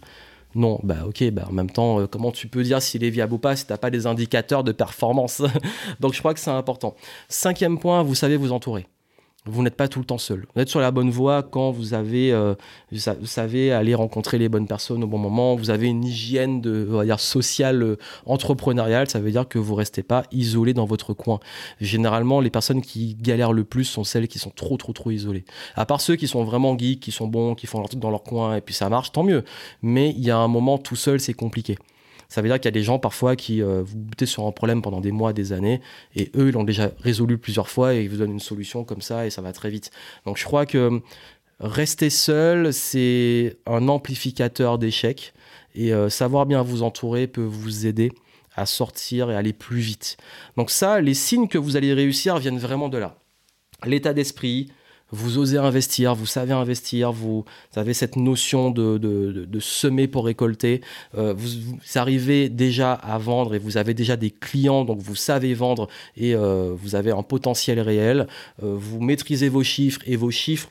Non, 0.56 0.80
bah 0.84 1.06
ok, 1.06 1.30
bah 1.32 1.46
en 1.50 1.52
même 1.52 1.70
temps, 1.70 2.00
euh, 2.00 2.08
comment 2.08 2.32
tu 2.32 2.48
peux 2.48 2.64
dire 2.64 2.82
s'il 2.82 3.04
est 3.04 3.10
viable 3.10 3.34
ou 3.34 3.38
pas 3.38 3.58
si 3.58 3.66
tu 3.66 3.74
n'as 3.74 3.78
pas 3.78 3.90
des 3.92 4.08
indicateurs 4.08 4.64
de 4.64 4.72
performance? 4.72 5.42
Donc 6.00 6.14
je 6.14 6.20
crois 6.20 6.34
que 6.34 6.40
c'est 6.40 6.50
important. 6.50 6.96
Cinquième 7.28 7.78
point, 7.78 8.04
vous 8.04 8.16
savez 8.16 8.38
vous 8.38 8.54
entourer 8.54 8.88
vous 9.46 9.62
n'êtes 9.62 9.76
pas 9.76 9.88
tout 9.88 10.00
le 10.00 10.06
temps 10.06 10.18
seul. 10.18 10.48
Vous 10.56 10.62
êtes 10.62 10.70
sur 10.70 10.80
la 10.80 10.92
bonne 10.92 11.12
voie 11.12 11.44
quand 11.44 11.70
vous 11.72 11.94
avez, 11.94 12.32
euh, 12.32 12.56
vous 12.92 13.26
savez 13.26 13.72
aller 13.72 13.94
rencontrer 13.94 14.40
les 14.40 14.50
bonnes 14.50 14.68
personnes 14.68 15.04
au 15.04 15.08
bon 15.08 15.20
moment. 15.20 15.56
Vous 15.56 15.70
avez 15.70 15.88
une 15.88 16.04
hygiène 16.04 16.62
de, 16.62 16.88
on 16.90 16.98
va 16.98 17.06
dire, 17.06 17.20
sociale, 17.20 17.84
euh, 17.84 17.98
entrepreneuriale. 18.26 19.10
Ça 19.10 19.20
veut 19.20 19.32
dire 19.32 19.48
que 19.48 19.60
vous 19.60 19.76
restez 19.76 20.02
pas 20.02 20.24
isolé 20.32 20.74
dans 20.74 20.86
votre 20.86 21.14
coin. 21.14 21.40
Généralement, 21.80 22.40
les 22.42 22.50
personnes 22.50 22.82
qui 22.82 23.16
galèrent 23.22 23.54
le 23.54 23.64
plus 23.64 23.86
sont 23.86 24.04
celles 24.04 24.28
qui 24.28 24.40
sont 24.40 24.52
trop, 24.52 24.78
trop, 24.78 24.94
trop 24.94 25.12
isolées. 25.12 25.46
À 25.76 25.86
part 25.86 26.02
ceux 26.02 26.16
qui 26.16 26.28
sont 26.28 26.44
vraiment 26.44 26.76
geeks, 26.78 27.00
qui 27.00 27.12
sont 27.12 27.28
bons, 27.28 27.54
qui 27.54 27.68
font 27.68 27.80
leur 27.80 27.90
truc 27.90 28.00
dans 28.00 28.10
leur 28.10 28.24
coin 28.24 28.56
et 28.56 28.62
puis 28.62 28.74
ça 28.74 28.90
marche, 28.90 29.12
tant 29.12 29.24
mieux. 29.24 29.44
Mais 29.84 30.10
il 30.18 30.24
y 30.24 30.32
a 30.32 30.38
un 30.38 30.48
moment 30.48 30.78
tout 30.80 30.96
seul, 30.96 31.20
c'est 31.20 31.34
compliqué. 31.34 31.78
Ça 32.28 32.42
veut 32.42 32.48
dire 32.48 32.58
qu'il 32.58 32.66
y 32.66 32.70
a 32.70 32.72
des 32.72 32.84
gens 32.84 33.00
parfois 33.00 33.36
qui 33.36 33.62
euh, 33.62 33.84
vous 33.84 33.98
butez 33.98 34.26
sur 34.26 34.46
un 34.46 34.52
problème 34.52 34.82
pendant 34.82 35.02
des 35.02 35.12
mois, 35.12 35.34
des 35.34 35.54
années, 35.54 35.82
et 36.16 36.32
eux, 36.36 36.48
ils 36.50 36.54
l'ont 36.54 36.64
déjà 36.64 36.92
résolu 37.00 37.38
plusieurs 37.38 37.70
fois 37.70 37.94
et 37.94 38.04
ils 38.04 38.10
vous 38.10 38.18
donnent 38.18 38.34
une 38.34 38.40
solution 38.40 38.84
comme 38.84 39.02
ça 39.02 39.26
et 39.26 39.30
ça 39.30 39.42
va 39.42 39.54
très 39.54 39.70
vite. 39.70 39.92
Donc 40.26 40.38
je 40.38 40.44
crois 40.46 40.66
que 40.66 41.02
rester 41.60 42.10
seul, 42.10 42.74
c'est 42.74 43.58
un 43.66 43.88
amplificateur 43.88 44.78
d'échecs 44.78 45.34
et 45.76 45.94
euh, 45.94 46.10
savoir 46.10 46.46
bien 46.46 46.62
vous 46.62 46.84
entourer 46.84 47.28
peut 47.28 47.42
vous 47.42 47.86
aider 47.86 48.12
à 48.56 48.66
sortir 48.66 49.30
et 49.30 49.36
aller 49.36 49.54
plus 49.54 49.80
vite. 49.80 50.18
Donc 50.58 50.72
ça, 50.72 51.02
les 51.02 51.14
signes 51.14 51.48
que 51.48 51.58
vous 51.58 51.76
allez 51.76 51.94
réussir 51.94 52.38
viennent 52.38 52.60
vraiment 52.60 52.90
de 52.90 52.98
là. 52.98 53.18
L'état 53.86 54.14
d'esprit, 54.14 54.72
vous 55.12 55.38
osez 55.38 55.58
investir, 55.58 56.16
vous 56.16 56.26
savez 56.26 56.54
investir, 56.54 57.12
vous, 57.12 57.46
avez 57.76 57.94
cette 57.94 58.16
notion 58.16 58.72
de, 58.72 59.60
semer 59.60 60.08
pour 60.08 60.26
récolter, 60.26 60.82
euh, 61.18 61.34
vous, 61.36 61.50
arrivez 61.96 62.50
déjà 62.50 62.94
à 62.94 63.18
vendre 63.18 63.56
et 63.56 63.60
vous 63.60 63.78
avez 63.78 63.94
déjà 63.94 64.16
des 64.16 64.32
clients, 64.32 64.86
donc 64.86 65.00
vous 65.00 65.16
savez 65.16 65.54
vendre 65.54 65.88
et 66.18 66.36
euh, 66.36 66.74
vous 66.76 66.96
avez 66.96 67.12
un 67.12 67.24
potentiel 67.24 67.80
réel, 67.80 68.28
euh, 68.64 68.76
vous 68.78 69.00
maîtrisez 69.00 69.50
vos 69.50 69.64
chiffres 69.64 70.02
et 70.06 70.16
vos 70.16 70.32
chiffres 70.32 70.70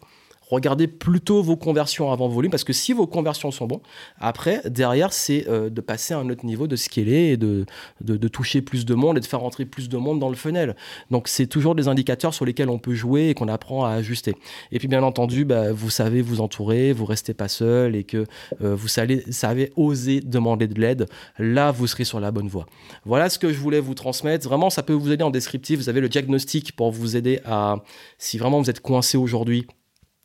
regardez 0.51 0.87
plutôt 0.87 1.43
vos 1.43 1.57
conversions 1.57 2.13
avant 2.13 2.29
volume 2.29 2.51
parce 2.51 2.65
que 2.65 2.73
si 2.73 2.93
vos 2.93 3.07
conversions 3.07 3.51
sont 3.51 3.67
bons, 3.67 3.81
après, 4.19 4.63
derrière, 4.69 5.13
c'est 5.13 5.49
euh, 5.49 5.71
de 5.71 5.81
passer 5.81 6.15
à 6.15 6.19
un 6.19 6.29
autre 6.31 6.45
niveau 6.45 6.67
de 6.67 6.77
scaler 6.77 7.33
et 7.33 7.37
de, 7.37 7.67
de, 8.01 8.29
toucher 8.29 8.63
plus 8.63 8.85
de 8.85 8.95
monde 8.95 9.19
et 9.19 9.21
de 9.21 9.27
faire 9.27 9.41
rentrer 9.41 9.65
plus 9.65 9.89
de 9.89 9.97
monde 9.97 10.19
dans 10.19 10.29
le 10.29 10.35
funnel. 10.35 10.77
Donc, 11.11 11.29
c'est 11.29 11.47
toujours 11.47 11.75
des 11.75 11.89
indicateurs 11.89 12.35
sur 12.35 12.45
lesquels 12.45 12.69
on 12.69 12.79
peut 12.79 12.95
jouer 12.95 13.29
et 13.29 13.35
qu'on 13.35 13.49
apprend 13.49 13.85
à 13.85 13.91
ajuster. 13.91 14.35
Et 14.73 14.79
puis, 14.79 14.89
bien 14.89 15.03
entendu, 15.03 15.45
bah, 15.45 15.73
vous 15.73 15.91
savez 15.91 16.23
vous 16.23 16.41
entourer, 16.41 16.93
vous 16.93 17.05
restez 17.05 17.35
pas 17.35 17.49
seul 17.49 17.97
et 17.97 18.05
que 18.05 18.25
euh, 18.63 18.75
vous 18.75 18.89
savez, 18.89 19.25
savez 19.31 19.73
oser 19.77 20.21
demander 20.21 20.67
de 20.67 20.81
l'aide. 20.81 21.07
Là, 21.39 21.71
vous 21.71 21.87
serez 21.87 22.05
sur 22.05 22.21
la 22.21 22.31
bonne 22.31 22.49
voie. 22.49 22.67
Voilà 23.05 23.29
ce 23.29 23.39
que 23.39 23.53
je 23.53 23.59
voulais 23.59 23.81
vous 23.81 23.95
transmettre. 23.95 24.49
Vraiment, 24.49 24.71
ça 24.71 24.83
peut 24.83 24.93
vous 24.93 25.13
aider 25.13 25.25
en 25.25 25.31
descriptif. 25.31 25.79
Vous 25.79 25.89
avez 25.89 26.01
le 26.01 26.09
diagnostic 26.09 26.75
pour 26.77 26.91
vous 26.91 27.17
aider 27.17 27.41
à, 27.45 27.77
si 28.19 28.39
vraiment 28.39 28.61
vous 28.61 28.71
êtes 28.71 28.81
coincé 28.81 29.17
aujourd'hui, 29.17 29.67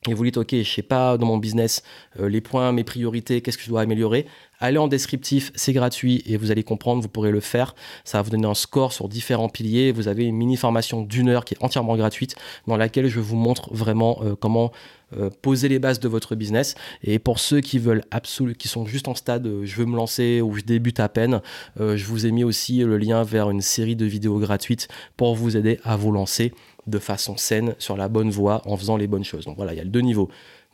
et 0.08 0.14
vous 0.14 0.24
dites, 0.24 0.38
OK, 0.38 0.52
je 0.52 0.64
sais 0.64 0.82
pas 0.82 1.18
dans 1.18 1.26
mon 1.26 1.38
business 1.38 1.84
euh, 2.20 2.30
les 2.30 2.42
points, 2.42 2.72
mes 2.72 2.84
priorités, 2.84 3.42
qu'est-ce 3.42 3.58
que 3.58 3.64
je 3.64 3.70
dois 3.70 3.82
améliorer, 3.82 4.26
allez 4.60 4.78
en 4.78 4.88
descriptif, 4.88 5.52
c'est 5.56 5.74
gratuit 5.74 6.24
et 6.26 6.38
vous 6.38 6.52
allez 6.52 6.64
comprendre, 6.64 7.02
vous 7.02 7.10
pourrez 7.10 7.32
le 7.32 7.40
faire. 7.40 7.76
Ça 8.04 8.18
va 8.18 8.22
vous 8.24 8.30
donner 8.30 8.48
un 8.48 8.54
score 8.54 8.94
sur 8.94 9.08
différents 9.08 9.50
piliers. 9.50 9.92
Vous 9.92 10.08
avez 10.08 10.26
une 10.26 10.36
mini 10.36 10.58
formation 10.58 11.02
d'une 11.02 11.30
heure 11.30 11.46
qui 11.46 11.54
est 11.54 11.64
entièrement 11.64 11.96
gratuite 11.96 12.36
dans 12.68 12.78
laquelle 12.78 13.08
je 13.08 13.20
vous 13.20 13.36
montre 13.36 13.74
vraiment 13.74 14.20
euh, 14.24 14.36
comment 14.40 14.72
euh, 15.18 15.30
poser 15.42 15.70
les 15.70 15.80
bases 15.80 16.00
de 16.00 16.08
votre 16.08 16.36
business. 16.36 16.76
Et 17.04 17.20
pour 17.20 17.40
ceux 17.40 17.62
qui 17.62 17.80
veulent 17.80 18.04
absolument, 18.12 18.56
qui 18.58 18.68
sont 18.68 18.86
juste 18.86 19.08
en 19.08 19.16
stade, 19.16 19.48
je 19.64 19.76
veux 19.76 19.86
me 19.86 19.96
lancer 19.96 20.42
ou 20.42 20.54
je 20.54 20.62
débute 20.62 21.00
à 21.00 21.10
peine, 21.10 21.42
je 21.80 22.06
vous 22.06 22.26
ai 22.26 22.32
mis 22.32 22.44
aussi 22.44 22.80
le 22.80 22.98
lien 22.98 23.24
vers 23.24 23.50
une 23.50 23.62
série 23.62 23.96
de 23.96 24.06
vidéos 24.06 24.38
gratuites 24.38 24.88
pour 25.18 25.36
vous 25.36 25.58
aider 25.58 25.80
à 25.84 25.96
vous 25.96 26.12
lancer 26.12 26.54
de 26.90 27.00
façon 27.00 27.38
saine, 27.38 27.76
sur 27.78 27.96
la 27.96 28.10
bonne 28.10 28.30
voie, 28.30 28.62
en 28.66 28.76
faisant 28.76 28.98
les 28.98 29.08
bonnes 29.08 29.24
choses. 29.24 29.46
Donc 29.46 29.56
voilà, 29.56 29.74
il 29.74 29.78
y 29.78 29.82
a 29.82 29.86
deux 29.86 30.02
niveaux. 30.02 30.30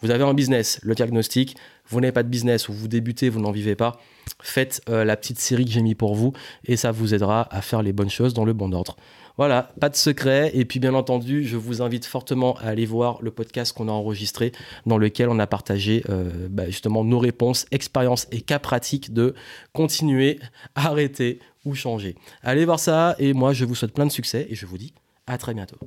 Vous 0.06 0.12
avez 0.12 0.24
un 0.24 0.36
business, 0.36 0.80
le 0.84 0.94
diagnostic. 0.94 1.58
Vous 1.88 2.00
n'avez 2.00 2.12
pas 2.12 2.22
de 2.22 2.28
business 2.28 2.70
ou 2.70 2.74
vous 2.74 2.88
débutez, 2.88 3.28
vous 3.28 3.40
n'en 3.40 3.50
vivez 3.50 3.74
pas. 3.74 4.00
Faites 4.40 4.84
euh, 4.88 5.04
la 5.04 5.18
petite 5.18 5.40
série 5.40 5.66
que 5.66 5.72
j'ai 5.72 5.82
mis 5.82 5.96
pour 5.96 6.14
vous 6.14 6.32
et 6.64 6.78
ça 6.78 6.92
vous 6.92 7.16
aidera 7.16 7.48
à 7.52 7.64
faire 7.64 7.82
les 7.82 7.92
bonnes 7.92 8.12
choses 8.12 8.36
dans 8.36 8.46
le 8.46 8.54
bon 8.54 8.72
ordre. 8.72 8.98
Voilà, 9.36 9.74
pas 9.82 9.90
de 9.90 9.96
secret. 9.96 10.52
Et 10.54 10.64
puis 10.64 10.80
bien 10.80 10.94
entendu, 10.94 11.44
je 11.44 11.58
vous 11.58 11.82
invite 11.82 12.06
fortement 12.06 12.56
à 12.58 12.68
aller 12.68 12.86
voir 12.86 13.18
le 13.24 13.32
podcast 13.32 13.74
qu'on 13.74 13.88
a 13.88 13.92
enregistré 13.92 14.52
dans 14.86 15.00
lequel 15.00 15.28
on 15.28 15.40
a 15.40 15.48
partagé 15.48 16.04
euh, 16.12 16.30
bah, 16.52 16.68
justement 16.68 17.04
nos 17.04 17.18
réponses, 17.18 17.66
expériences 17.72 18.28
et 18.32 18.42
cas 18.42 18.60
pratiques 18.60 19.12
de 19.12 19.34
continuer, 19.74 20.38
arrêter 20.76 21.40
ou 21.66 21.74
changer. 21.74 22.14
Allez 22.44 22.66
voir 22.66 22.80
ça 22.80 23.16
et 23.18 23.34
moi 23.34 23.54
je 23.54 23.66
vous 23.66 23.74
souhaite 23.74 23.94
plein 23.94 24.06
de 24.06 24.12
succès 24.12 24.46
et 24.52 24.54
je 24.54 24.68
vous 24.68 24.78
dis 24.78 24.94
à 25.26 25.40
très 25.40 25.56
bientôt. 25.56 25.78